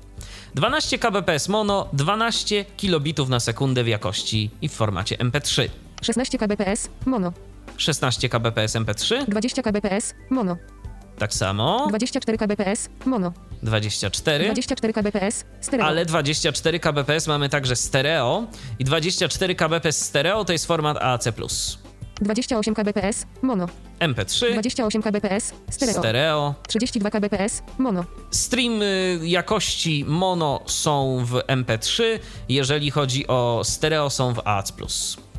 12 0.56 0.98
kbps 0.98 1.50
mono, 1.50 1.90
12 1.94 2.66
kilobitów 2.78 3.30
na 3.30 3.40
sekundę 3.40 3.84
w 3.84 3.88
jakości 3.88 4.50
i 4.62 4.70
w 4.70 4.74
formacie 4.74 5.18
MP3. 5.18 5.70
16 6.02 6.38
kbps. 6.38 6.90
Mono. 7.06 7.34
16 7.78 8.30
kbps 8.30 8.76
MP3, 8.76 9.26
20 9.28 9.62
kbps. 9.62 10.14
Mono. 10.30 10.58
tak 11.18 11.34
samo, 11.34 11.86
24 11.90 12.38
kbps. 12.38 12.90
Mono. 13.06 13.34
24, 13.64 14.46
24 14.46 14.94
kbps. 14.94 15.46
Stereo. 15.62 15.86
ale 15.88 16.06
24 16.06 16.80
kbps 16.80 17.28
mamy 17.28 17.50
także 17.50 17.76
stereo 17.76 18.48
i 18.80 18.84
24 18.84 19.56
kbps 19.56 19.98
stereo 20.06 20.46
to 20.46 20.54
jest 20.54 20.66
format 20.66 20.98
AAC+. 20.98 21.28
28 22.24 22.76
kbps. 22.76 23.26
Mono. 23.42 23.68
MP3, 24.00 24.52
28 24.52 25.02
kbps. 25.02 25.54
Stereo. 25.70 25.94
stereo, 25.94 26.56
32 26.68 27.10
kbps. 27.12 27.64
Mono. 27.78 28.06
Streamy 28.32 29.20
jakości 29.24 30.06
mono 30.08 30.60
są 30.66 31.26
w 31.26 31.34
MP3, 31.34 32.04
jeżeli 32.50 32.92
chodzi 32.92 33.28
o 33.28 33.62
stereo 33.64 34.10
są 34.10 34.34
w 34.34 34.40
AAC+. 34.48 34.74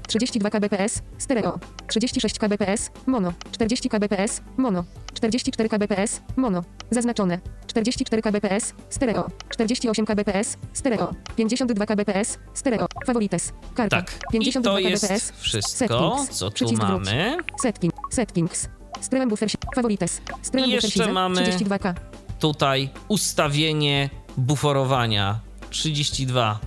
32 0.09 0.51
kbps. 0.51 1.03
Stereo. 1.19 1.59
36 1.89 2.39
kbps. 2.39 2.91
Mono. 3.07 3.33
40 3.53 3.89
kbps. 3.89 4.41
Mono. 4.57 4.85
44 5.15 5.69
kbps. 5.69 6.21
Mono. 6.37 6.65
Zaznaczone. 6.91 7.41
44 7.67 8.23
kbps. 8.23 8.75
Stereo. 8.91 9.29
48 9.51 10.07
kbps. 10.07 10.57
Stereo. 10.73 11.15
52 11.37 11.87
kbps. 11.87 12.39
Stereo. 12.55 12.87
Favorites. 13.07 13.53
Karta. 13.75 13.97
Tak, 14.03 14.13
i 14.33 14.39
52 14.39 14.71
to 14.71 14.77
kbps. 14.79 15.11
jest 15.11 15.33
wszystko, 15.41 16.17
Settings. 16.17 16.39
co 16.39 16.51
tu 16.51 16.73
mamy. 16.73 17.37
Setting. 17.63 17.93
Settings. 18.11 18.69
Stream 19.01 19.29
buffer. 19.29 19.49
Favorites. 19.75 20.21
Stream 20.43 20.67
I 20.67 20.71
jeszcze 20.71 21.13
mamy- 21.13 21.41
32k. 21.43 21.95
Tutaj 22.39 22.91
ustawienie 23.09 24.11
buforowania 24.37 25.41
32 25.71 26.59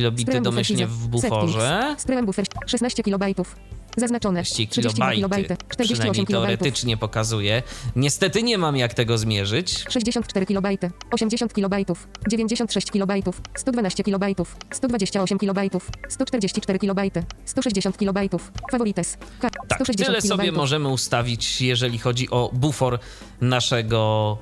kilobity 0.00 0.22
Stream 0.32 0.42
buffer 0.44 0.52
domyślnie 0.52 0.86
w 0.86 1.08
buforze. 1.08 1.94
Stream 1.98 2.26
buffer 2.26 2.44
16 2.66 3.02
kilobajtów. 3.02 3.56
Zaznaczone. 3.96 4.42
30 4.42 4.68
32 4.68 4.92
kilobajty, 5.12 5.16
kilobajty. 5.16 5.56
48 5.68 5.94
przynajmniej 5.96 6.26
kilobajtów. 6.26 6.58
teoretycznie 6.58 6.96
pokazuje. 6.96 7.62
Niestety 7.96 8.42
nie 8.42 8.58
mam 8.58 8.76
jak 8.76 8.94
tego 8.94 9.18
zmierzyć. 9.18 9.84
64 9.88 10.46
kilobajty, 10.46 10.90
80 11.10 11.54
kilobajtów, 11.54 12.08
96 12.28 12.90
kilobajtów, 12.90 13.40
112 13.56 14.04
kilobajtów, 14.04 14.56
128 14.72 15.38
kilobajtów, 15.38 15.90
144 16.08 16.78
kilobajty, 16.78 17.24
160 17.44 17.98
kilobajtów, 17.98 18.52
favorites, 18.70 19.16
Ka- 19.40 19.50
Tak, 19.50 19.78
160 19.78 19.96
tyle 20.06 20.20
sobie 20.20 20.22
kilobajtów. 20.22 20.56
możemy 20.56 20.88
ustawić, 20.88 21.60
jeżeli 21.62 21.98
chodzi 21.98 22.30
o 22.30 22.50
bufor 22.52 22.98
naszego 23.40 24.38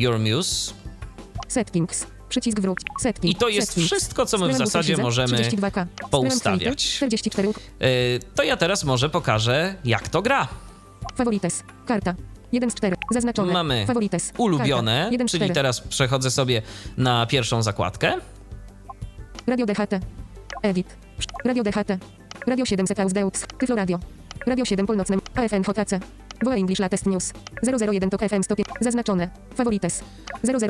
y, 0.00 0.06
Euromuse. 0.06 0.72
Settings, 1.48 2.06
przycisk 2.30 2.60
wróć, 2.60 2.78
settings, 3.00 3.36
I 3.36 3.38
to 3.38 3.48
jest 3.48 3.68
settings. 3.68 3.86
wszystko, 3.92 4.26
co 4.26 4.38
my 4.38 4.48
w 4.48 4.54
zasadzie 4.56 4.96
możemy 4.96 5.36
32K. 5.38 5.70
Stream 5.70 5.88
poustawiać. 6.10 6.98
quality, 6.98 7.20
44, 7.26 7.48
Y, 7.48 8.20
To 8.34 8.42
ja 8.42 8.56
teraz 8.56 8.84
może 8.84 9.10
pokażę, 9.10 9.74
jak 9.84 10.08
to 10.08 10.22
gra. 10.22 10.48
favorites, 11.16 11.62
karta, 11.86 12.14
1 12.52 12.70
z 12.70 12.74
4, 12.74 12.96
zaznaczone, 13.10 13.52
Mamy 13.52 13.84
favorites, 13.86 14.32
Ulubione, 14.38 14.92
karta, 15.00 15.12
1 15.12 15.28
z 15.28 15.30
czyli 15.30 15.40
4, 15.40 15.54
teraz 15.54 15.80
przechodzę 15.80 16.30
sobie 16.30 16.62
na 16.96 17.26
pierwszą 17.26 17.62
zakładkę. 17.62 18.12
radio 19.46 19.66
DHT, 19.66 20.00
edit, 20.62 20.96
radio 21.44 21.62
DHT, 21.62 21.98
radio 22.46 22.64
7 22.64 22.86
Sekaus 22.86 23.12
Deux, 23.12 23.46
Tyflo 23.58 23.76
Radio, 23.76 23.98
radio 24.46 24.64
7 24.64 24.86
Północne, 24.86 25.16
AFN 25.34 25.62
HKC, 25.64 26.00
Woa 26.44 26.54
English 26.54 26.78
Latest 26.78 27.06
News, 27.06 27.32
001 27.90 28.10
TOK 28.10 28.20
FM 28.20 28.42
105, 28.42 28.68
zaznaczone, 28.80 29.30
favorites, 29.54 30.04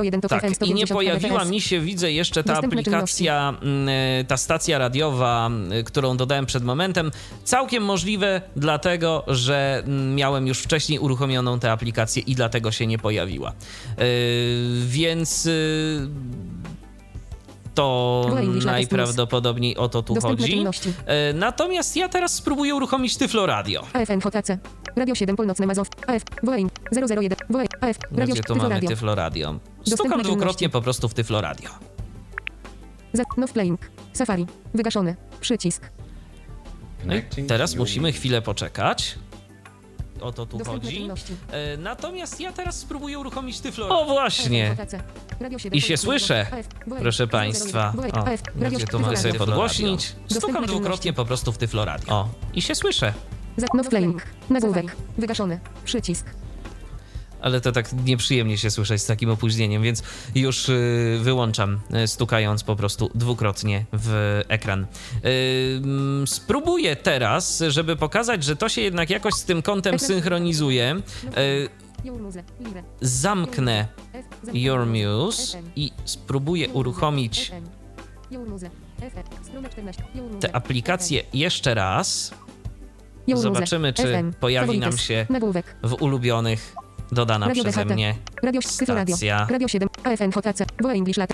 001 0.00 0.20
TOK 0.20 0.30
Tak, 0.30 0.40
FM 0.40 0.52
i 0.52 0.54
150 0.54 0.90
nie 0.90 0.94
pojawiła 0.94 1.44
mi 1.44 1.60
się, 1.60 1.80
widzę 1.80 2.12
jeszcze 2.12 2.44
ta 2.44 2.52
Dostępne 2.52 2.80
aplikacja, 2.80 3.54
mm, 3.62 4.26
ta 4.26 4.36
stacja 4.36 4.78
radiowa, 4.78 5.46
mm, 5.46 5.84
którą 5.84 6.16
dodałem 6.16 6.46
przed 6.46 6.64
momentem. 6.64 7.10
Całkiem 7.44 7.84
możliwe, 7.84 8.42
dlatego 8.56 9.24
że 9.26 9.82
mm, 9.86 10.14
miałem 10.14 10.46
już 10.46 10.58
wcześniej 10.58 10.98
uruchomioną 10.98 11.60
tę 11.60 11.72
aplikację 11.72 12.22
i 12.22 12.34
dlatego 12.34 12.72
się 12.72 12.86
nie 12.86 12.98
pojawiła. 12.98 13.52
Yy, 13.98 14.04
więc 14.86 15.44
yy, 15.44 15.52
to 17.74 18.26
najprawdopodobniej 18.64 19.76
o 19.76 19.88
to 19.88 20.02
tu 20.02 20.14
Dostępne 20.14 20.42
chodzi. 20.42 20.52
czynności. 20.52 20.88
Yy, 20.88 21.34
natomiast 21.34 21.96
ja 21.96 22.08
teraz 22.08 22.34
spróbuję 22.34 22.74
uruchomić 22.74 23.16
Tyflo 23.16 23.46
Radio. 23.46 23.86
AFN 23.92 24.20
HKC, 24.20 24.58
radio 25.00 25.14
7 25.14 25.36
Północne 25.36 25.66
Mazów, 25.66 25.88
AF, 26.06 26.22
Woa 26.42 26.56
Eng- 26.56 26.70
001, 27.20 27.36
Woa 27.50 27.62
AF, 27.80 27.98
radio 28.12 28.34
Gdzie 28.34 28.42
tu 28.42 28.42
Tyflo 28.42 28.54
mamy 28.56 28.74
Radio, 28.74 28.88
Tyflo 28.88 29.14
Radio? 29.14 29.52
Dostępne 29.52 29.96
Stukam 29.96 30.22
dwukrotnie 30.22 30.68
po 30.68 30.82
prostu 30.82 31.08
w 31.08 31.14
Tyflo 31.14 31.40
Radio. 31.40 31.70
za, 33.12 33.22
no 33.36 33.48
playing, 33.48 33.80
Safari, 34.12 34.46
wygaszony, 34.74 35.16
przycisk, 35.40 35.90
No 37.04 37.14
i 37.16 37.22
teraz 37.48 37.74
musimy 37.76 38.12
chwilę 38.12 38.42
poczekać. 38.42 39.18
O 40.20 40.32
to 40.32 40.46
tu 40.46 40.58
dostępne 40.58 40.84
chodzi. 40.88 40.96
czynności. 40.96 41.32
E, 41.52 41.76
natomiast 41.76 42.40
ja 42.40 42.52
teraz 42.52 42.78
spróbuję 42.78 43.18
uruchomić 43.18 43.60
Tyflo. 43.60 44.00
O 44.00 44.04
właśnie! 44.04 44.70
AFN 44.70 44.82
HKC, 44.82 45.02
radio 45.40 45.58
7 45.58 45.78
I 45.78 45.80
się 45.80 45.96
słyszę, 45.96 46.46
Proszę 47.00 47.24
001, 47.24 47.28
Państwa. 47.30 47.92
O, 48.12 48.24
gdzie 48.70 48.86
tu 48.86 49.00
mogę 49.00 49.16
sobie 49.16 49.34
podgłośnić? 49.34 50.16
Stukam 50.30 50.66
dwukrotnie 50.66 51.12
po 51.12 51.24
prostu 51.24 51.52
w 51.52 51.58
Tyflo 51.58 51.84
Radio. 51.84 52.12
O, 52.14 52.28
i 52.54 52.62
się 52.62 52.74
słyszę. 52.74 53.12
No 53.74 53.84
playing, 53.84 54.22
nagłówek, 54.50 54.96
wygaszony, 55.18 55.60
przycisk, 55.84 56.26
Ale 57.40 57.60
to 57.60 57.72
tak 57.72 57.92
nieprzyjemnie 57.92 58.58
się 58.58 58.70
słyszeć 58.70 59.02
z 59.02 59.06
takim 59.06 59.30
opóźnieniem, 59.30 59.82
więc 59.82 60.02
już 60.34 60.68
y, 60.68 61.18
wyłączam, 61.22 61.80
y, 62.04 62.08
stukając 62.08 62.62
po 62.64 62.76
prostu 62.76 63.10
dwukrotnie 63.14 63.84
w 63.92 64.40
ekran. 64.48 64.86
Y, 65.24 66.26
spróbuję 66.26 66.96
teraz, 66.96 67.62
żeby 67.68 67.96
pokazać, 67.96 68.44
że 68.44 68.56
to 68.56 68.68
się 68.68 68.80
jednak 68.80 69.10
jakoś 69.10 69.34
z 69.34 69.44
tym 69.44 69.62
kątem 69.62 69.98
synchronizuje. 69.98 70.96
Y, 71.38 71.68
Muse, 72.04 72.42
Lire, 72.60 72.82
zamknę 73.00 73.86
Your 74.52 74.86
Muse 74.86 75.58
i 75.76 75.92
spróbuję 76.04 76.68
uruchomić 76.68 77.50
FM, 77.50 78.34
Your 78.34 78.48
Muse, 78.48 78.70
FM, 79.00 79.44
strona 79.44 79.68
14, 79.68 80.02
Your 80.14 80.26
Muse, 80.26 80.38
tę 80.38 80.56
aplikację 80.56 81.22
jeszcze 81.32 81.74
raz. 81.74 82.34
Zobaczymy, 83.36 83.92
czy 83.92 84.24
pojawi 84.40 84.78
nam 84.78 84.98
się 84.98 85.26
Nagłówek, 85.30 85.76
w 85.82 85.92
ulubionych 86.02 86.74
dodana 87.12 87.48
Radio 87.48 87.62
przeze 87.64 87.84
DHT. 87.84 87.94
mnie. 87.94 88.14
Radio 88.42 88.60
Radio. 88.88 89.16
Radio 89.48 89.68
7, 89.68 89.88
AFN 90.04 90.30
HKC, 90.32 90.66
Woa 90.82 90.92
English 90.92 91.16
Lat, 91.16 91.30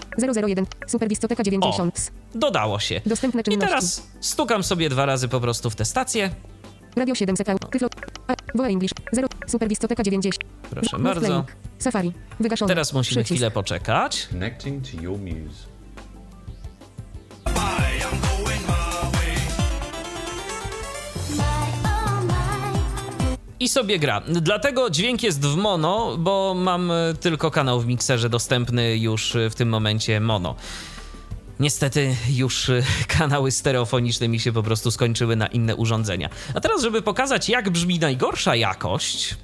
001, 0.46 0.66
Super 0.86 1.08
Discoteka 1.08 1.42
90, 1.42 2.10
Dodało 2.34 2.78
się. 2.78 3.00
dostępne 3.06 3.40
I 3.40 3.44
czynności. 3.44 3.66
teraz 3.68 4.02
stukam 4.20 4.62
sobie 4.62 4.88
dwa 4.88 5.06
razy 5.06 5.28
po 5.28 5.40
prostu 5.40 5.70
w 5.70 5.76
tę 5.76 5.84
stację. 5.84 6.30
Radio 6.96 7.14
7 7.14 7.36
Sekał, 7.36 7.58
Tyflo, 7.58 7.88
A, 8.28 8.34
Woa 8.54 8.66
English, 8.68 8.92
0, 9.12 9.28
Super 9.46 9.68
Discoteka 9.68 10.02
90, 10.02 10.36
Proszę 10.70 10.98
bardzo. 10.98 11.44
Safari, 11.78 12.12
wygaszony, 12.40 12.68
Teraz 12.68 12.92
musimy 12.92 13.14
przycisk. 13.24 13.34
chwilę 13.38 13.50
poczekać. 13.50 14.26
Connecting 14.30 14.84
to 14.90 15.02
your 15.02 15.18
muse. 15.18 15.75
I 23.66 23.68
sobie 23.68 23.98
gra. 23.98 24.22
Dlatego 24.28 24.90
dźwięk 24.90 25.22
jest 25.22 25.40
w 25.40 25.56
mono, 25.56 26.16
bo 26.18 26.54
mam 26.56 26.90
e, 26.90 26.94
tylko 27.20 27.50
kanał 27.50 27.80
w 27.80 27.86
mikserze 27.86 28.28
dostępny 28.28 28.96
już 28.96 29.36
e, 29.36 29.50
w 29.50 29.54
tym 29.54 29.68
momencie 29.68 30.20
mono. 30.20 30.54
Niestety 31.60 32.16
już 32.28 32.68
e, 32.70 32.82
kanały 33.18 33.50
stereofoniczne 33.50 34.28
mi 34.28 34.40
się 34.40 34.52
po 34.52 34.62
prostu 34.62 34.90
skończyły 34.90 35.36
na 35.36 35.46
inne 35.46 35.76
urządzenia. 35.76 36.28
A 36.54 36.60
teraz, 36.60 36.82
żeby 36.82 37.02
pokazać, 37.02 37.48
jak 37.48 37.70
brzmi 37.70 37.98
najgorsza 37.98 38.56
jakość, 38.56 39.36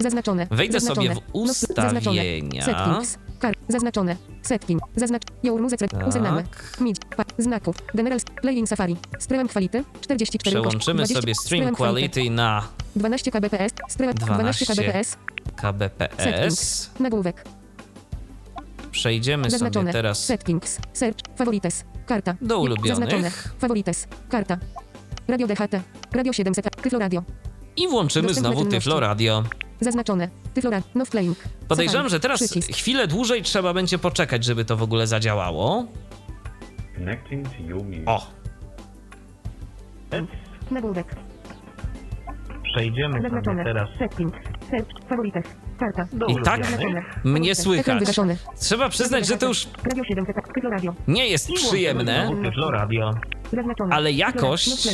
Zaznaczone. 0.00 0.46
Wejdę 0.50 0.80
zaznaczone. 0.80 1.14
sobie 1.14 1.20
w 1.20 1.34
No, 1.34 1.40
ustawienia. 1.40 2.64
Settings. 2.64 3.18
Kar. 3.40 3.54
Zaznaczone. 3.68 4.16
Setting. 4.42 4.82
Zaznacz. 4.96 5.22
Your 5.42 5.62
Muse. 5.62 5.76
Tak. 5.76 6.08
Uznamy. 6.08 6.44
Midź. 6.80 6.96
Pa. 7.16 7.24
Znaków. 7.38 7.76
General. 7.94 8.20
Play 8.42 8.56
in 8.58 8.66
Safari. 8.66 8.96
Stream 9.18 9.48
quality. 9.48 9.84
44. 10.00 10.56
przełączymy 10.56 11.04
20, 11.04 11.20
sobie 11.20 11.34
stream 11.34 11.74
quality 11.74 12.30
na 12.30 12.68
12 12.96 13.30
kbps. 13.30 13.72
Stream 13.88 14.14
12 14.14 14.64
12 14.64 14.66
kbps. 14.66 15.16
kbps. 15.56 16.90
Nagłówek. 17.00 17.44
Przejdziemy 18.90 19.44
sobie 19.44 19.50
Zaznaczone. 19.50 19.92
teraz 19.92 20.24
Settings. 20.24 20.78
Search. 20.92 21.18
Favorites. 21.36 21.84
Karta. 22.06 22.34
do 22.42 22.58
ulubionych. 22.58 22.88
Zaznaczone. 22.88 23.30
Favorites. 23.58 24.06
Karta. 24.28 24.58
Radio 25.28 25.46
DHT. 25.46 25.80
Radio 26.12 26.32
7 26.32 26.54
Seka. 26.54 26.70
Tyflo 26.70 26.98
Radio. 26.98 27.22
i 27.76 27.88
włączymy 27.88 28.28
Dostępne 28.28 28.54
znowu. 28.54 28.70
Tyflo 28.70 29.00
Radio. 29.00 29.44
Zaznaczone. 29.80 30.28
Tyflo 30.54 30.70
Radio. 30.70 30.88
No 30.94 31.04
playing. 31.06 31.38
Podejrzewam, 31.68 32.08
że 32.08 32.20
teraz 32.20 32.40
Przycisk. 32.42 32.72
chwilę 32.72 33.06
dłużej 33.06 33.42
trzeba 33.42 33.74
będzie 33.74 33.98
poczekać, 33.98 34.44
żeby 34.44 34.64
to 34.64 34.76
w 34.76 34.82
ogóle 34.82 35.06
zadziałało. 35.06 35.86
Connecting 36.96 37.48
to 37.48 37.62
muse. 37.62 38.04
O, 38.06 38.26
Nagłówek. 40.70 41.14
Przejdziemy 42.62 43.22
Zaznaczone. 43.22 43.64
teraz 43.64 43.88
Settings. 43.98 44.32
Search. 44.70 45.08
Favorites. 45.08 45.42
Karta. 45.78 46.06
I 46.28 46.42
tak 46.44 46.60
mnie 47.24 47.54
słychać. 47.54 48.04
Trzeba 48.60 48.88
przyznać, 48.88 49.26
że 49.26 49.36
to 49.36 49.46
już 49.46 49.68
Radio 49.84 50.04
7 50.04 50.26
Tyflo 50.26 50.42
Tyflo 50.54 50.70
Radio. 50.70 50.94
nie 51.08 51.26
jest 51.28 51.52
przyjemne, 51.52 52.30
Tyflo 52.42 52.70
Radio. 52.70 53.10
Zaznaczone. 53.52 53.94
ale 53.94 54.12
jakość. 54.12 54.88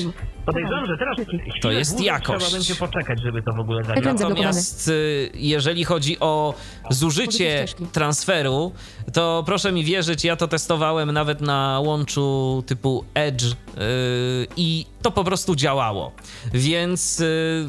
Podejrzewam, 0.47 0.87
że 0.87 0.97
teraz 0.99 1.17
To 1.63 1.71
jest 1.71 2.01
jakość. 2.01 2.47
Trzeba 2.47 2.59
będzie 2.59 2.75
poczekać, 2.75 3.21
żeby 3.23 3.43
to 3.43 3.53
w 3.53 3.61
ogóle 3.61 3.85
zadziałało. 3.85 4.19
Natomiast 4.29 4.89
y, 4.89 5.31
jeżeli 5.35 5.85
chodzi 5.85 6.21
o 6.21 6.55
zużycie 6.91 7.65
transferu, 7.93 8.73
to 9.13 9.43
proszę 9.47 9.73
mi 9.73 9.85
wierzyć, 9.85 10.25
ja 10.25 10.37
to 10.37 10.49
testowałem 10.49 11.13
nawet 11.13 11.41
na 11.41 11.81
łączu 11.85 12.63
typu 12.67 13.05
Edge 13.15 13.45
y, 13.45 13.55
i 14.57 14.87
to 15.03 15.11
po 15.11 15.25
prostu 15.25 15.55
działało. 15.57 16.13
Więc 16.55 17.21
y, 17.21 17.69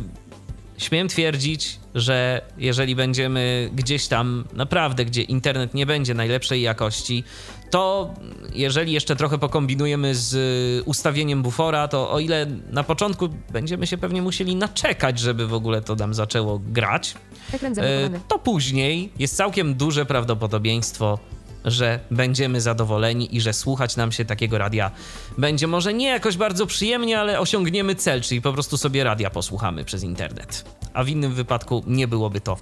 śmiem 0.78 1.07
twierdzić, 1.07 1.80
że 1.95 2.41
jeżeli 2.57 2.95
będziemy 2.95 3.69
gdzieś 3.73 4.07
tam 4.07 4.45
naprawdę, 4.53 5.05
gdzie 5.05 5.21
internet 5.21 5.73
nie 5.73 5.86
będzie 5.86 6.13
najlepszej 6.13 6.61
jakości, 6.61 7.23
to 7.69 8.13
jeżeli 8.53 8.91
jeszcze 8.91 9.15
trochę 9.15 9.38
pokombinujemy 9.38 10.15
z 10.15 10.38
ustawieniem 10.86 11.43
bufora, 11.43 11.88
to 11.88 12.11
o 12.11 12.19
ile 12.19 12.45
na 12.71 12.84
początku 12.84 13.30
będziemy 13.49 13.88
się 13.88 13.97
pewnie 13.97 14.21
musieli 14.21 14.55
naczekać, 14.55 15.19
żeby 15.19 15.47
w 15.47 15.53
ogóle 15.53 15.82
to 15.82 15.95
nam 15.95 16.13
zaczęło 16.13 16.59
grać, 16.59 17.15
Ekran 17.53 17.73
e, 17.80 18.09
to 18.28 18.39
później 18.39 19.11
jest 19.19 19.36
całkiem 19.36 19.75
duże 19.75 20.05
prawdopodobieństwo, 20.05 21.19
że 21.68 21.99
będziemy 22.11 22.61
zadowoleni 22.61 23.36
i 23.36 23.41
że 23.41 23.53
słuchać 23.53 23.95
nam 23.95 24.11
się 24.11 24.26
takiego 24.26 24.57
radia 24.57 24.91
będzie 25.38 25.68
może 25.68 25.93
nie 25.93 26.07
jakoś 26.07 26.38
bardzo 26.38 26.65
przyjemnie, 26.68 27.20
ale 27.20 27.39
osiągniemy 27.39 27.95
cel, 27.95 28.22
czyli 28.22 28.41
po 28.41 28.53
prostu 28.53 28.78
sobie 28.78 29.03
radia 29.03 29.30
posłuchamy 29.30 29.86
przez 29.86 30.03
internet. 30.03 30.65
A 30.93 31.03
w 31.03 31.09
innym 31.09 31.34
wypadku 31.34 31.84
nie 31.88 32.07
byłoby 32.07 32.41
to 32.41 32.57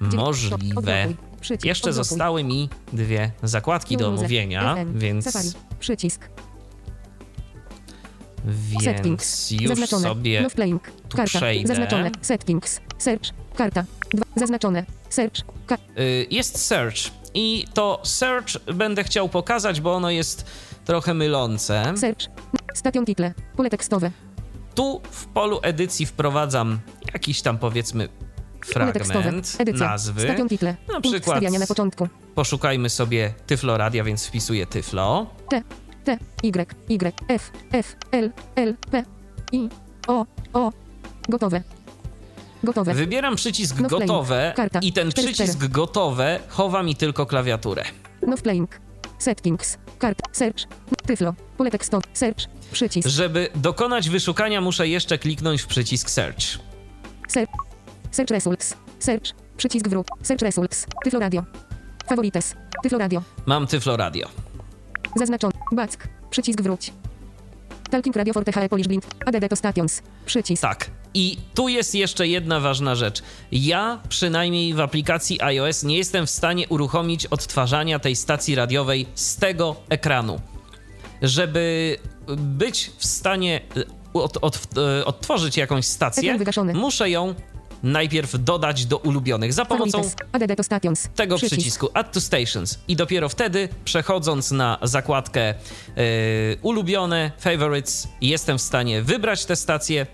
możliwe. 0.00 1.06
Jeszcze 1.64 1.92
zostały 1.92 2.44
mi 2.44 2.68
dwie 2.92 3.30
zakładki 3.42 3.96
do 3.96 4.08
omówienia, 4.08 4.76
więc. 4.94 5.46
Przycisk. 5.80 6.28
więc 9.04 9.50
już 9.50 9.68
Zaznaczone. 9.68 10.02
sobie 10.08 10.40
Love 10.42 10.54
playing. 10.54 10.82
tu 11.08 11.16
Karta. 11.16 11.38
przejdę. 11.38 11.68
Zaznaczone. 11.68 12.10
Settings. 12.22 12.80
Search. 12.98 13.30
Karta. 13.56 13.84
Dwa. 14.14 14.24
Zaznaczone. 14.36 14.84
Search. 15.10 15.36
Ka 15.66 15.78
Y, 15.98 16.26
jest 16.30 16.58
search 16.66 16.96
i 17.36 17.64
to 17.74 18.00
search 18.02 18.58
będę 18.74 19.04
chciał 19.04 19.28
pokazać, 19.28 19.80
bo 19.80 19.94
ono 19.94 20.10
jest 20.10 20.46
trochę 20.84 21.14
mylące. 21.14 21.92
search. 21.96 22.26
Station 22.74 23.06
title. 23.06 23.34
Pole 23.56 23.70
tekstowe. 23.70 24.10
Tu 24.74 25.00
w 25.10 25.26
polu 25.26 25.60
edycji 25.62 26.06
wprowadzam 26.06 26.78
jakiś 27.14 27.42
tam 27.42 27.58
powiedzmy 27.58 28.08
fragment 28.64 29.56
Edycja. 29.58 29.88
nazwy. 29.88 30.20
Station 30.20 30.48
title. 30.48 30.76
Na 30.92 31.00
przykład 31.00 31.42
na 31.42 31.66
początku. 31.66 32.08
poszukajmy 32.34 32.90
sobie 32.90 33.34
Tyflo 33.46 33.76
Radia, 33.76 34.04
więc 34.04 34.26
wpisuję 34.26 34.66
Tyflo. 34.66 35.26
T. 35.48 35.62
T. 36.04 36.18
Y. 36.42 36.74
Y. 36.90 37.12
F. 37.28 37.50
F. 37.72 37.96
L. 38.12 38.32
L. 38.56 38.76
P. 38.90 39.04
I. 39.52 39.68
O. 40.06 40.26
O. 40.52 40.72
Gotowe. 41.28 41.62
Gotowe. 42.64 42.94
Wybieram 42.94 43.36
przycisk 43.36 43.80
No 43.80 43.88
gotowe 43.88 44.52
Karta. 44.56 44.78
i 44.78 44.92
ten 44.92 45.10
Cztery, 45.10 45.26
przycisk 45.28 45.56
cztery. 45.56 45.68
gotowe 45.72 46.40
chowa 46.48 46.82
mi 46.82 46.96
tylko 46.96 47.26
klawiaturę. 47.26 47.84
No 48.26 48.36
playing. 48.36 48.80
Settings. 49.18 49.78
Kart. 49.98 50.18
Search. 50.32 50.56
Tyflo. 51.06 51.34
Pole 51.56 51.70
tekstowe. 51.70 52.02
Search. 52.14 52.38
Przycisk. 52.72 53.08
Żeby 53.08 53.48
dokonać 53.54 54.08
wyszukania 54.10 54.60
muszę 54.60 54.88
jeszcze 54.88 55.18
kliknąć 55.18 55.62
w 55.62 55.66
przycisk 55.66 56.10
search. 56.10 56.38
Search. 57.28 57.52
Search 58.10 58.30
results. 58.30 58.74
Search. 58.98 59.32
Przycisk 59.56 59.88
wróg. 59.88 60.06
Search 60.22 60.42
results. 60.42 60.86
Tyflo 61.04 61.20
radio. 61.20 61.44
Favorites. 62.08 62.54
Tyflo 62.82 62.98
radio. 62.98 63.22
Mam 63.46 63.66
Tyflo 63.66 63.96
Radio. 63.96 64.28
Zaznaczony. 65.16 65.52
Back. 65.72 66.08
Przycisk 66.30 66.60
wróć. 66.62 66.92
Talking 67.90 68.16
Radio 68.16 68.34
for 68.34 68.44
THE 68.44 68.68
Polish 68.68 68.88
Blind. 68.88 69.06
ADD 69.26 69.48
to 69.48 69.56
stations. 69.56 70.02
Przycisk. 70.26 70.62
Tak. 70.62 70.90
I 71.14 71.38
tu 71.54 71.68
jest 71.68 71.94
jeszcze 71.94 72.28
jedna 72.28 72.60
ważna 72.60 72.94
rzecz. 72.94 73.22
Ja 73.52 74.00
przynajmniej 74.08 74.74
w 74.74 74.80
aplikacji 74.80 75.42
iOS 75.42 75.82
nie 75.82 75.98
jestem 75.98 76.26
w 76.26 76.30
stanie 76.30 76.68
uruchomić 76.68 77.26
odtwarzania 77.26 77.98
tej 77.98 78.16
stacji 78.16 78.54
radiowej 78.54 79.06
z 79.14 79.36
tego 79.36 79.76
ekranu. 79.88 80.40
Żeby 81.22 81.96
być 82.36 82.90
w 82.98 83.06
stanie 83.06 83.60
od, 84.14 84.38
od, 84.40 84.60
e, 84.76 85.04
odtworzyć 85.04 85.56
jakąś 85.56 85.86
stację, 85.86 86.38
muszę 86.74 87.10
ją 87.10 87.34
najpierw 87.86 88.44
dodać 88.44 88.86
do 88.86 88.98
ulubionych 88.98 89.52
za 89.52 89.64
pomocą 89.64 90.02
tego 91.14 91.36
Przycisk. 91.36 91.54
przycisku 91.54 91.88
Add 91.94 92.12
to 92.12 92.20
Stations 92.20 92.78
i 92.88 92.96
dopiero 92.96 93.28
wtedy 93.28 93.68
przechodząc 93.84 94.50
na 94.50 94.78
zakładkę 94.82 95.40
e, 95.40 95.54
ulubione, 96.62 97.32
favorites, 97.38 98.08
jestem 98.20 98.58
w 98.58 98.62
stanie 98.62 99.02
wybrać 99.02 99.44
tę 99.44 99.56
stację, 99.56 100.06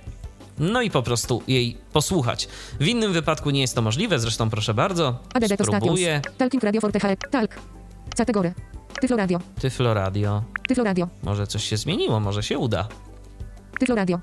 no 0.59 0.83
i 0.83 0.91
po 0.91 1.03
prostu 1.03 1.43
jej 1.49 1.77
posłuchać. 1.93 2.49
W 2.81 2.87
innym 2.87 3.13
wypadku 3.13 3.51
nie 3.51 3.61
jest 3.61 3.75
to 3.75 3.83
możliwe, 3.83 4.19
zresztą 4.19 4.51
proszę 4.51 4.75
bardzo, 4.75 5.19
spróbuję. 5.63 6.21
Talking 6.39 6.63
Radio 6.63 6.81
for 6.81 6.93
THE. 6.93 7.17
Talk. 7.17 7.57
Category. 8.17 8.55
Tyflo 9.01 9.17
radio. 9.17 9.41
Tyflo 9.61 9.95
Radio. 9.95 10.43
Tyflo 10.69 10.85
radio. 10.85 11.09
Może 11.23 11.47
coś 11.47 11.65
się 11.65 11.77
zmieniło, 11.77 12.21
może 12.21 12.43
się 12.43 12.59
uda. 12.59 12.89
Tyflo 13.81 13.95
radio. 13.95 14.21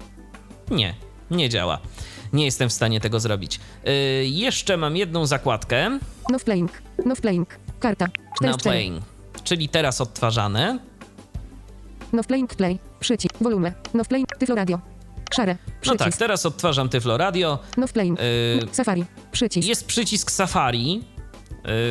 Nie, 0.71 0.95
nie 1.31 1.49
działa. 1.49 1.79
Nie 2.33 2.45
jestem 2.45 2.69
w 2.69 2.73
stanie 2.73 2.99
tego 2.99 3.19
zrobić. 3.19 3.59
Yy, 3.83 3.91
jeszcze 4.25 4.77
mam 4.77 4.97
jedną 4.97 5.25
zakładkę. 5.25 5.99
No 6.29 6.39
playing. 6.39 6.71
No 7.05 7.15
playing. 7.15 7.49
Karta. 7.79 8.07
4 8.35 8.51
Now 8.51 8.61
playing, 8.61 9.03
czyli 9.43 9.69
teraz 9.69 10.01
odtwarzane. 10.01 10.79
No 12.13 12.23
playing 12.23 12.55
play. 12.55 12.79
Przycisk. 12.99 13.33
Volume. 13.41 13.73
No 13.93 14.05
playing. 14.05 14.27
Tyflo 14.37 14.55
radio. 14.55 14.79
Szare. 15.35 15.57
No 15.67 15.73
Przycisk. 15.81 16.03
tak, 16.03 16.17
teraz 16.17 16.45
odtwarzam 16.45 16.89
Tyflo 16.89 17.17
Radio. 17.17 17.59
No 17.77 17.87
playing. 17.87 18.19
Yy, 18.19 18.67
Safari. 18.71 19.05
Przycisk. 19.31 19.67
Jest 19.67 19.85
przycisk 19.85 20.31
Safari, 20.31 20.93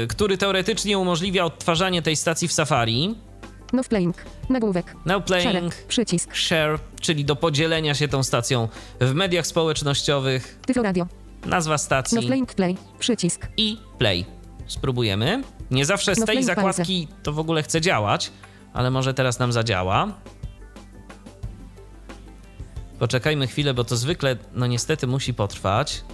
yy, 0.00 0.06
który 0.06 0.38
teoretycznie 0.38 0.98
umożliwia 0.98 1.44
odtwarzanie 1.44 2.02
tej 2.02 2.16
stacji 2.16 2.48
w 2.48 2.52
Safari. 2.52 3.14
No 3.72 3.84
playing. 3.84 4.16
Nagłówek. 4.48 4.94
Szare. 5.42 5.42
playing, 5.42 5.74
Przycisk. 5.74 6.34
share, 6.34 6.78
czyli 7.00 7.24
do 7.24 7.36
podzielenia 7.36 7.94
się 7.94 8.08
tą 8.08 8.22
stacją 8.22 8.68
w 9.00 9.14
mediach 9.14 9.46
społecznościowych, 9.46 10.58
Tyflo 10.66 10.82
radio. 10.82 11.06
nazwa 11.46 11.74
No 11.74 11.78
stacji 11.78 12.26
playing 12.26 12.54
play. 12.54 12.76
Przycisk. 12.98 13.46
i 13.56 13.76
play. 13.98 14.26
Spróbujemy. 14.66 15.42
Nie 15.70 15.84
zawsze 15.84 16.14
z 16.14 16.18
No 16.18 16.26
tej 16.26 16.44
zakładki 16.44 17.08
to 17.22 17.32
w 17.32 17.38
ogóle 17.38 17.62
chce 17.62 17.80
działać, 17.80 18.32
ale 18.72 18.90
może 18.90 19.14
teraz 19.14 19.38
nam 19.38 19.52
zadziała. 19.52 20.12
Poczekajmy 22.98 23.46
chwilę, 23.46 23.74
bo 23.74 23.84
to 23.84 23.96
zwykle, 23.96 24.36
no 24.54 24.66
niestety, 24.66 25.06
musi 25.06 25.34
potrwać, 25.34 26.04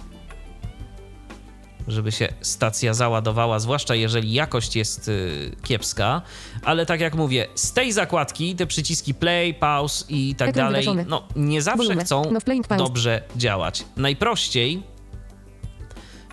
żeby 1.87 2.11
się 2.11 2.33
stacja 2.41 2.93
załadowała, 2.93 3.59
zwłaszcza 3.59 3.95
jeżeli 3.95 4.33
jakość 4.33 4.75
jest 4.75 5.07
y, 5.07 5.55
kiepska. 5.63 6.21
Ale 6.63 6.85
tak 6.85 6.99
jak 6.99 7.15
mówię, 7.15 7.47
z 7.55 7.73
tej 7.73 7.91
zakładki 7.91 8.55
te 8.55 8.67
przyciski 8.67 9.13
play, 9.13 9.53
pause 9.53 10.05
i 10.09 10.35
tak 10.35 10.49
Ekran 10.49 10.73
dalej, 10.73 10.87
no 11.07 11.23
nie 11.35 11.61
zawsze 11.61 11.77
Volume. 11.83 12.03
chcą 12.05 12.23
No 12.31 12.41
playing 12.41 12.67
dobrze 12.67 13.21
działać. 13.35 13.85
Najprościej 13.97 14.83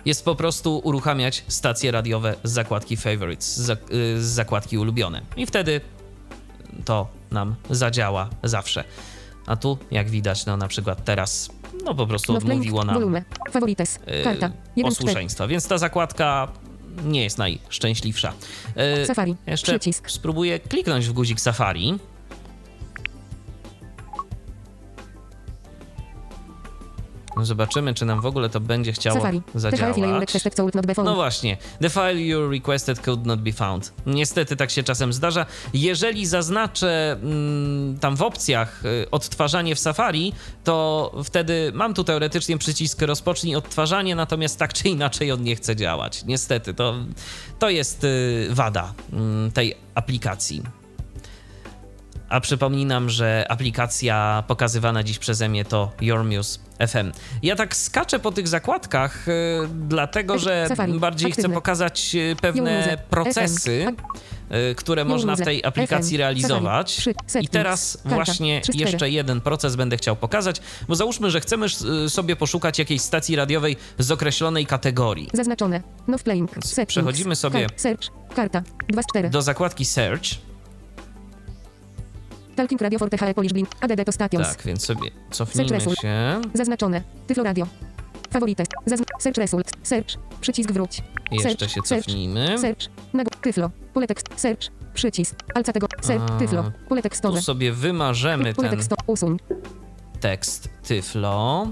jest 0.05 0.25
po 0.25 0.35
prostu 0.35 0.77
uruchamiać 0.83 1.43
stacje 1.47 1.91
radiowe 1.91 2.35
z 2.43 2.51
zakładki 2.51 2.97
favorites, 2.97 3.57
z, 3.57 3.69
zak- 3.69 3.93
y, 3.93 4.21
z 4.23 4.25
zakładki 4.25 4.77
ulubione. 4.77 5.21
I 5.37 5.45
wtedy 5.45 5.81
to 6.85 7.07
nam 7.31 7.55
zadziała 7.69 8.29
zawsze. 8.43 8.83
A 9.45 9.55
tu, 9.55 9.77
jak 9.91 10.09
widać, 10.09 10.45
no 10.45 10.57
na 10.57 10.67
przykład 10.67 11.05
teraz, 11.05 11.49
no 11.83 11.95
po 11.95 12.07
prostu 12.07 12.33
No 12.33 12.37
odmówiło 12.37 12.83
nam 12.83 12.95
Volume. 12.95 13.23
Favorites. 13.51 13.95
y, 14.21 14.23
Karta. 14.23 14.45
1 14.45 14.55
4. 14.75 14.83
posłuszeństwa, 14.85 15.47
więc 15.47 15.67
ta 15.67 15.77
zakładka 15.77 16.47
nie 17.05 17.23
jest 17.23 17.37
najszczęśliwsza. 17.37 18.33
Y, 19.03 19.05
Safari. 19.05 19.35
Jeszcze 19.47 19.71
Przycisk. 19.79 20.11
spróbuję 20.11 20.59
kliknąć 20.59 21.07
w 21.07 21.13
guzik 21.13 21.39
Safari. 21.39 21.99
Zobaczymy, 27.41 27.93
czy 27.93 28.05
nam 28.05 28.21
w 28.21 28.25
ogóle 28.25 28.49
to 28.49 28.59
będzie 28.59 28.93
chciało 28.93 29.15
Safari. 29.15 29.41
Zadziałać. 29.55 29.97
No 31.05 31.15
właśnie, 31.15 31.57
the 31.81 31.89
file 31.89 32.21
you 32.21 32.49
requested 32.49 32.99
could 32.99 33.25
not 33.25 33.41
be 33.41 33.53
found. 33.53 33.93
Niestety 34.05 34.55
tak 34.55 34.71
się 34.71 34.83
czasem 34.83 35.13
zdarza. 35.13 35.45
Jeżeli 35.73 36.25
zaznaczę 36.25 37.11
mm, 37.11 37.99
tam 37.99 38.15
w 38.15 38.21
opcjach 38.21 38.85
y, 38.85 39.11
odtwarzanie 39.11 39.75
w 39.75 39.79
Safari, 39.79 40.33
to 40.63 41.11
wtedy 41.23 41.71
mam 41.73 41.93
tu 41.93 42.03
teoretycznie 42.03 42.57
przycisk 42.57 43.01
rozpocznij 43.01 43.55
odtwarzanie, 43.55 44.15
natomiast 44.15 44.59
tak 44.59 44.73
czy 44.73 44.89
inaczej 44.89 45.31
on 45.31 45.43
nie 45.43 45.55
chce 45.55 45.75
działać. 45.75 46.25
Niestety, 46.25 46.73
to, 46.73 46.95
to 47.59 47.69
jest 47.69 48.03
y, 48.03 48.47
wada 48.51 48.93
mm, 49.13 49.51
tej 49.51 49.75
aplikacji. 49.95 50.82
A 52.33 52.39
przypominam, 52.39 53.09
że 53.09 53.45
aplikacja 53.49 54.43
pokazywana 54.47 55.03
dziś 55.03 55.19
przeze 55.19 55.49
mnie 55.49 55.65
to 55.65 55.91
Your 56.01 56.23
Muse 56.23 56.59
FM. 56.87 57.11
Ja 57.43 57.55
tak 57.55 57.75
skaczę 57.75 58.19
po 58.19 58.31
tych 58.31 58.47
zakładkach, 58.47 59.27
y, 59.27 59.31
dlatego 59.87 60.39
że 60.39 60.65
Safari. 60.69 60.93
bardziej 60.93 61.31
chcę 61.31 61.49
pokazać 61.49 62.15
y, 62.15 62.35
pewne 62.41 62.97
procesy, 63.09 63.85
y, 64.71 64.75
które 64.75 65.05
można 65.05 65.35
w 65.35 65.41
tej 65.41 65.65
aplikacji 65.65 66.17
realizować. 66.17 67.09
I 67.41 67.47
teraz 67.47 67.97
właśnie 68.05 68.61
jeszcze 68.73 69.09
jeden 69.09 69.41
proces 69.41 69.75
będę 69.75 69.97
chciał 69.97 70.15
pokazać, 70.15 70.61
bo 70.87 70.95
załóżmy, 70.95 71.31
że 71.31 71.39
chcemy 71.41 71.67
sobie 72.09 72.35
poszukać 72.35 72.79
jakiejś 72.79 73.01
stacji 73.01 73.35
radiowej 73.35 73.77
z 73.99 74.11
określonej 74.11 74.65
kategorii. 74.65 75.29
Zaznaczone. 75.33 75.81
No 76.07 76.17
przechodzimy 76.87 77.35
sobie- 77.35 77.65
Kar- 77.67 77.79
search. 77.79 78.03
Karta. 78.35 78.63
2 78.89 79.03
z 79.03 79.05
4. 79.05 79.29
Do 79.29 79.41
zakładki 79.41 79.85
Search. 79.85 80.52
Talking 82.55 82.81
Radio 82.81 82.99
for 82.99 83.09
THE 83.09 83.33
Polish 83.33 83.53
Blink. 83.53 83.69
ADD 83.81 84.05
to 84.05 84.11
stations. 84.11 84.47
Tak, 84.47 84.63
więc 84.65 84.85
sobie 84.85 85.11
cofnijmy 85.31 85.79
się. 85.81 86.41
Zaznaczone. 86.53 87.01
Tyflo 87.27 87.43
Radio. 87.43 87.67
Faworytes. 88.29 88.67
Zazn- 88.87 89.03
search 89.19 89.37
result. 89.37 89.71
Search. 89.83 90.07
Przycisk 90.41 90.71
wróć. 90.71 91.03
Jeszcze 91.31 91.49
Search. 91.49 91.71
się 91.73 91.81
Search. 91.85 92.05
cofnijmy. 92.05 92.57
Search. 92.59 92.89
Nago. 93.13 93.29
Tyflo. 93.41 93.69
Pole 93.93 94.07
tekst. 94.07 94.25
Search. 94.35 94.67
Przycisk. 94.93 95.35
Alca 95.55 95.73
tego. 95.73 95.87
Search. 96.01 96.23
A, 96.31 96.37
Tyflo. 96.39 96.63
Pole 96.89 97.01
Tu 97.01 97.03
tekstowe. 97.03 97.41
sobie 97.41 97.71
wymarzymy 97.71 98.53
ten 98.53 98.69
teksto. 98.69 98.95
Usuń. 99.07 99.37
tekst 100.19 100.69
Tyflo. 100.83 101.67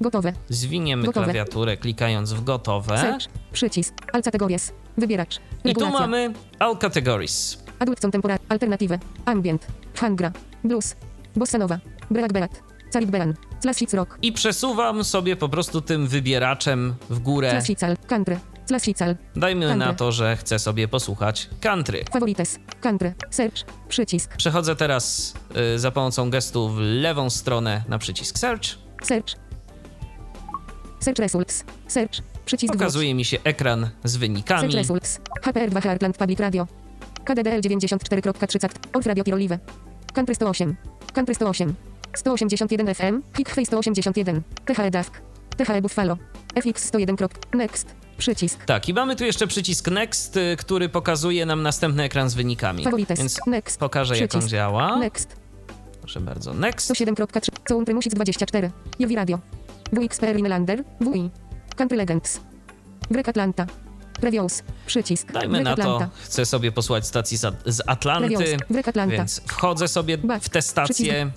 Gotowe. 0.00 0.32
Zwiniemy 0.48 1.06
Gotowe. 1.06 1.24
klawiaturę 1.24 1.76
klikając 1.76 2.32
w 2.32 2.44
gotowe. 2.44 2.98
Search. 2.98 3.26
Przycisk. 3.52 3.94
Alca 4.12 4.30
categories. 4.30 4.72
Wybieracz. 4.98 5.36
I 5.36 5.40
tu 5.74 5.80
Regulacja. 5.80 6.00
mamy 6.00 6.32
All 6.58 6.78
Categories. 6.78 7.59
Adult 7.80 8.00
Contemporary. 8.00 8.40
Alternatywy. 8.48 8.98
Ambient. 9.24 9.66
Hangra. 9.96 10.32
Blues. 10.64 10.96
Bossa 11.36 11.58
Nova. 11.58 11.78
Break 12.10 12.32
Beat. 12.32 12.62
Carit 12.92 13.10
Beran. 13.10 13.34
Classic 13.62 13.94
Rock. 13.94 14.18
I 14.22 14.32
przesuwam 14.32 15.04
sobie 15.04 15.36
po 15.36 15.48
prostu 15.48 15.80
tym 15.80 16.06
wybieraczem 16.06 16.94
w 17.10 17.18
górę. 17.18 17.50
Classical. 17.50 17.96
Country. 18.06 18.38
Classical. 18.66 19.16
Dajmy 19.36 19.66
Country. 19.66 19.86
na 19.86 19.94
to, 19.94 20.12
że 20.12 20.36
chcę 20.36 20.58
sobie 20.58 20.88
posłuchać 20.88 21.50
country. 21.60 22.04
Favorites. 22.12 22.58
Country. 22.80 23.14
Search. 23.30 23.64
Przycisk. 23.88 24.36
Przechodzę 24.36 24.76
teraz 24.76 25.34
y, 25.74 25.78
za 25.78 25.90
pomocą 25.90 26.30
gestu 26.30 26.68
w 26.68 26.78
lewą 26.78 27.30
stronę 27.30 27.84
na 27.88 27.98
przycisk 27.98 28.38
Search. 28.38 28.64
Search. 29.02 29.36
Search 31.00 31.18
Results. 31.18 31.64
Search. 31.88 32.22
Przycisk 32.44 32.72
Pokazuje 32.72 33.14
mi 33.14 33.24
się 33.24 33.38
ekran 33.44 33.90
z 34.04 34.16
wynikami. 34.16 34.60
Search 34.60 34.74
Results. 34.74 35.20
HPR2 35.42 35.82
Heartland 35.82 36.16
Public 36.18 36.40
Radio. 36.40 36.66
KDDL 37.24 37.60
94.30. 37.60 38.68
Orf 38.92 39.06
Radio 39.06 39.24
Pirolive. 39.24 39.58
Country 40.14 40.34
108. 40.34 40.76
Country 41.14 41.34
108. 41.34 41.74
181 42.14 42.94
FM. 42.94 43.22
Hickfay 43.36 43.66
181. 43.66 44.42
THE 44.64 44.90
DAFK. 44.90 45.22
THE 45.56 45.82
Buffalo. 45.82 46.16
FX 46.54 46.84
101. 46.84 47.28
Next. 47.54 47.94
Przycisk. 48.18 48.64
Tak, 48.64 48.88
i 48.88 48.94
mamy 48.94 49.16
tu 49.16 49.24
jeszcze 49.24 49.46
przycisk 49.46 49.88
Next, 49.90 50.36
y, 50.36 50.56
który 50.58 50.88
pokazuje 50.88 51.46
nam 51.46 51.62
następny 51.62 52.02
ekran 52.02 52.30
z 52.30 52.34
wynikami. 52.34 52.84
Favorites. 52.84 53.18
Więc 53.18 53.40
Next. 53.46 53.80
pokażę, 53.80 54.14
jak 54.14 54.22
on 54.22 54.28
Przycisk. 54.28 54.50
działa. 54.50 54.96
Next. 54.98 55.36
Proszę 56.00 56.20
bardzo, 56.20 56.54
Next. 56.54 56.90
107.3. 56.90 57.50
Coum 57.68 57.84
Prymusic 57.84 58.14
24. 58.14 58.70
Jowi 58.98 59.16
Radio. 59.16 59.38
WXPR 59.92 60.36
Inlander. 60.38 60.84
WI. 61.00 61.30
Country 61.76 61.96
Legends. 61.96 62.40
Grek 63.10 63.28
Atlanta. 63.28 63.66
Previews. 64.20 64.62
Przycisk. 64.86 65.32
Dajmy 65.32 65.60
na 65.60 65.76
to, 65.76 66.08
chcę 66.24 66.46
sobie 66.46 66.72
posłuchać 66.72 67.06
stacji 67.06 67.36
z, 67.36 67.54
z 67.66 67.80
Atlanty, 67.86 68.56
Atlanta. 68.86 69.06
więc 69.16 69.40
wchodzę 69.46 69.88
sobie 69.88 70.18
w 70.40 70.48
tę 70.48 70.62
stację, 70.62 71.30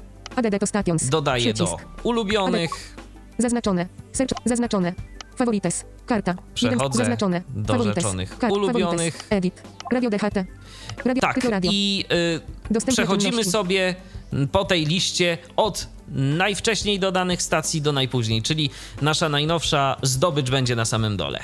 dodaję 1.09 1.53
do 1.53 1.65
Przycisk. 1.65 1.87
ulubionych, 2.03 2.93
Zaznaczone. 3.37 3.87
Search. 4.11 4.33
Zaznaczone. 4.45 4.93
Favorites. 5.35 5.85
Karta. 6.05 6.35
Przechodzę. 6.53 6.97
Zaznaczone. 6.97 7.41
do 7.49 7.73
Favorites. 7.73 8.03
rzeczonych 8.03 8.37
Kart. 8.37 8.53
ulubionych. 8.53 9.13
Favorites. 9.13 9.27
Edit. 9.29 9.61
Radio 9.91 10.09
DHT. 10.09 10.45
Radio. 11.05 11.21
Tak, 11.21 11.43
radio. 11.43 11.71
i 11.73 12.05
y, 12.77 12.91
przechodzimy 12.91 13.43
sobie 13.43 13.95
po 14.51 14.65
tej 14.65 14.85
liście 14.85 15.37
od 15.55 15.87
najwcześniej 16.11 16.99
dodanych 16.99 17.41
stacji 17.41 17.81
do 17.81 17.91
najpóźniej, 17.91 18.41
czyli 18.41 18.69
nasza 19.01 19.29
najnowsza 19.29 19.97
zdobycz 20.01 20.49
będzie 20.49 20.75
na 20.75 20.85
samym 20.85 21.17
dole. 21.17 21.39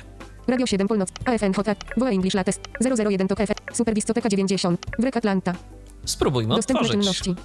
Radio 0.49 0.67
7 0.67 0.87
Północ. 0.87 1.09
AFN 1.25 1.53
Hota. 1.55 1.75
WA 1.97 2.09
English 2.09 2.33
Latest. 2.33 2.61
001 3.09 3.27
to 3.27 3.35
KF. 3.35 3.49
Super 3.73 3.93
Discoteka 3.93 4.29
90. 4.29 4.85
Grek 4.99 5.17
Atlanta. 5.17 5.53
Spróbujmy 6.05 6.55
Dostępne 6.55 6.81
otworzyć. 6.81 7.01
czynności. 7.01 7.35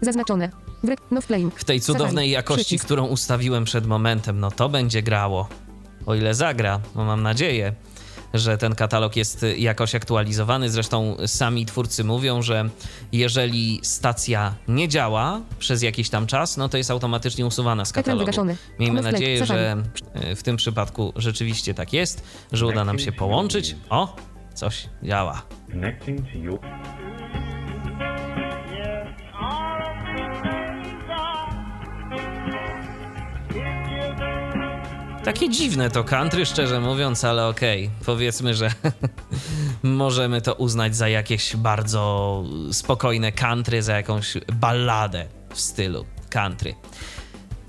Zaznaczone. 0.00 0.50
Grek. 0.84 1.00
No 1.10 1.22
playing. 1.22 1.54
W 1.60 1.64
tej 1.64 1.80
cudownej 1.80 2.10
Safari. 2.10 2.30
jakości, 2.30 2.64
Przycisk. 2.64 2.84
którą 2.84 3.06
ustawiłem 3.06 3.64
przed 3.64 3.86
momentem, 3.86 4.40
no 4.40 4.50
to 4.50 4.68
będzie 4.68 5.02
grało. 5.02 5.48
O 6.06 6.14
ile 6.14 6.34
zagra, 6.34 6.80
no 6.94 7.04
mam 7.04 7.22
nadzieję, 7.22 7.72
że 8.34 8.58
ten 8.58 8.74
katalog 8.74 9.16
jest 9.16 9.42
y, 9.42 9.56
jakoś 9.58 9.94
aktualizowany. 9.94 10.70
Zresztą 10.70 11.16
sami 11.26 11.66
twórcy 11.66 12.04
mówią, 12.04 12.42
że 12.42 12.68
jeżeli 13.12 13.80
stacja 13.82 14.54
nie 14.68 14.88
działa 14.88 15.40
przez 15.58 15.82
jakiś 15.82 16.10
tam 16.10 16.26
czas, 16.26 16.56
no 16.56 16.68
to 16.68 16.76
jest 16.76 16.90
automatycznie 16.90 17.46
usuwana 17.46 17.84
z 17.84 17.92
katalogu. 17.92 18.32
Miejmy 18.78 19.02
nadzieję, 19.02 19.46
że 19.46 19.76
y, 20.30 20.36
w 20.36 20.42
tym 20.42 20.56
przypadku 20.56 21.12
rzeczywiście 21.16 21.74
tak 21.74 21.92
jest, 21.92 22.24
że 22.52 22.66
uda 22.66 22.84
nam 22.84 22.98
się 22.98 23.12
połączyć. 23.12 23.76
O, 23.90 24.16
coś 24.54 24.88
działa. 25.02 25.42
Connecting 25.70 26.20
to 26.32 26.38
your 26.38 26.60
Takie 35.26 35.48
dziwne 35.48 35.90
to 35.90 36.04
country, 36.04 36.46
szczerze 36.46 36.80
mówiąc, 36.80 37.24
ale 37.24 37.46
okej, 37.46 37.90
powiedzmy, 38.04 38.54
że 38.54 38.70
możemy 39.82 40.40
to 40.40 40.54
uznać 40.54 40.96
za 40.96 41.08
jakieś 41.08 41.56
bardzo 41.56 42.44
spokojne 42.72 43.32
country, 43.32 43.82
za 43.82 43.96
jakąś 43.96 44.34
balladę 44.52 45.26
w 45.54 45.60
stylu 45.60 46.06
country. 46.30 46.74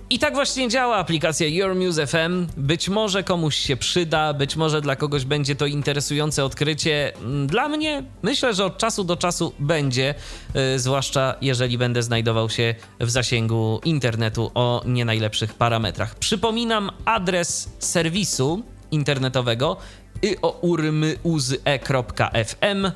I 0.10 0.20
tak 0.20 0.34
właśnie 0.34 0.70
działa 0.70 0.96
aplikacja 0.98 1.48
Your 1.48 1.76
Muse 1.76 2.08
FM. 2.08 2.48
Być 2.58 2.90
może 2.90 3.24
komuś 3.24 3.56
się 3.56 3.78
przyda, 3.78 4.34
być 4.34 4.56
może 4.56 4.82
dla 4.82 4.96
kogoś 4.96 5.26
będzie 5.26 5.56
to 5.56 5.66
interesujące 5.66 6.46
odkrycie. 6.46 7.14
Mm, 7.18 7.48
Dla 7.48 7.70
mnie 7.70 8.04
myślę, 8.22 8.54
że 8.54 8.66
od 8.66 8.78
czasu 8.78 9.04
do 9.04 9.18
czasu 9.18 9.54
będzie, 9.60 10.16
yy, 10.54 10.80
zwłaszcza 10.80 11.36
jeżeli 11.42 11.78
będę 11.78 12.04
znajdował 12.04 12.50
się 12.50 12.76
w 13.00 13.10
zasięgu 13.10 13.82
internetu 13.86 14.52
o 14.56 14.82
nie 14.86 15.06
najlepszych 15.06 15.54
parametrach. 15.54 16.16
Przypominam 16.16 16.92
adres 17.06 17.70
serwisu 17.80 18.64
internetowego 18.92 19.78
iourmyuze.fm 20.24 22.92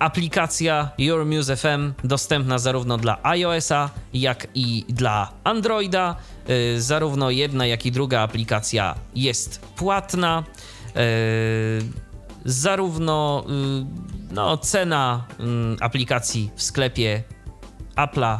Aplikacja 0.00 0.90
Your 0.98 1.26
Muse 1.26 1.56
FM 1.56 1.92
dostępna 2.04 2.58
zarówno 2.58 2.98
dla 2.98 3.18
iOS-a, 3.22 3.90
jak 4.14 4.46
i 4.54 4.84
dla 4.88 5.32
Androida. 5.44 6.16
Y, 6.50 6.82
Zarówno 6.82 7.30
jedna, 7.30 7.66
jak 7.66 7.86
i 7.86 7.92
druga 7.92 8.20
aplikacja 8.20 8.94
jest 9.14 9.60
płatna. 9.60 10.44
Y, 10.96 11.82
Zarówno 12.44 13.44
y, 13.46 14.34
no, 14.34 14.56
cena 14.56 15.24
mm, 15.38 15.76
aplikacji 15.80 16.50
w 16.56 16.62
sklepie 16.62 17.22
Apple'a, 17.96 18.38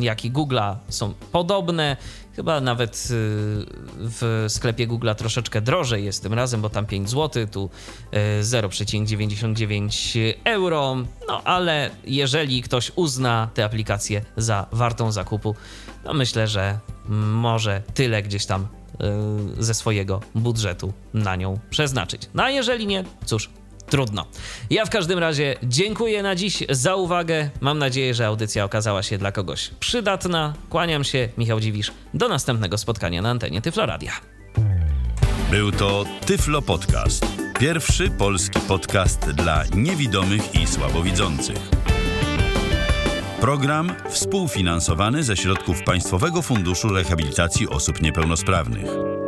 jak 0.00 0.24
i 0.24 0.32
Google'a 0.32 0.76
są 0.88 1.14
podobne. 1.32 1.96
Chyba 2.36 2.60
nawet 2.60 2.94
y, 2.94 2.98
w 3.98 4.44
sklepie 4.48 4.88
Google'a 4.88 5.14
troszeczkę 5.14 5.60
drożej 5.60 6.04
jest 6.04 6.22
tym 6.22 6.34
razem, 6.34 6.60
bo 6.60 6.70
tam 6.70 6.86
5 6.86 7.10
zł, 7.10 7.46
tu 7.46 7.70
y, 8.40 8.42
0,99 8.42 10.34
euro. 10.44 10.96
No 11.28 11.42
ale 11.44 11.90
jeżeli 12.04 12.62
ktoś 12.62 12.92
uzna 12.96 13.50
tę 13.54 13.64
aplikację 13.64 14.24
za 14.36 14.66
wartą 14.72 15.12
zakupu, 15.12 15.54
no 16.04 16.14
myślę, 16.14 16.48
że 16.48 16.78
może 17.08 17.82
tyle 17.94 18.22
gdzieś 18.22 18.46
tam 18.46 18.66
y, 19.58 19.64
ze 19.64 19.74
swojego 19.74 20.20
budżetu 20.34 20.92
na 21.14 21.36
nią 21.36 21.58
przeznaczyć. 21.70 22.28
No 22.34 22.42
a 22.42 22.50
jeżeli 22.50 22.86
nie, 22.86 23.04
cóż, 23.24 23.50
trudno. 23.92 24.26
Ja 24.70 24.84
w 24.84 24.90
każdym 24.90 25.18
razie 25.18 25.56
dziękuję 25.62 26.22
na 26.22 26.34
dziś 26.34 26.62
za 26.70 26.96
uwagę. 26.96 27.50
Mam 27.60 27.78
nadzieję, 27.78 28.14
że 28.14 28.26
audycja 28.26 28.64
okazała 28.64 29.02
się 29.02 29.18
dla 29.18 29.32
kogoś 29.32 29.70
przydatna. 29.80 30.54
Kłaniam 30.70 31.04
się, 31.04 31.28
Michał 31.38 31.60
Dziwisz. 31.60 31.92
Do 32.14 32.28
następnego 32.28 32.78
spotkania 32.78 33.22
na 33.22 33.30
antenie 33.30 33.62
Tyfloradia. 33.62 34.12
Był 35.50 35.72
to 35.72 36.04
Tyflo 36.26 36.62
Podcast. 36.62 37.26
Pierwszy 37.60 38.10
polski 38.10 38.60
podcast 38.60 39.30
dla 39.30 39.64
niewidomych 39.74 40.54
i 40.54 40.66
słabowidzących. 40.66 41.58
Program 43.40 43.92
współfinansowany 44.10 45.22
ze 45.22 45.36
środków 45.36 45.82
Państwowego 45.82 46.42
Funduszu 46.42 46.88
Rehabilitacji 46.88 47.68
Osób 47.68 48.02
Niepełnosprawnych. 48.02 49.21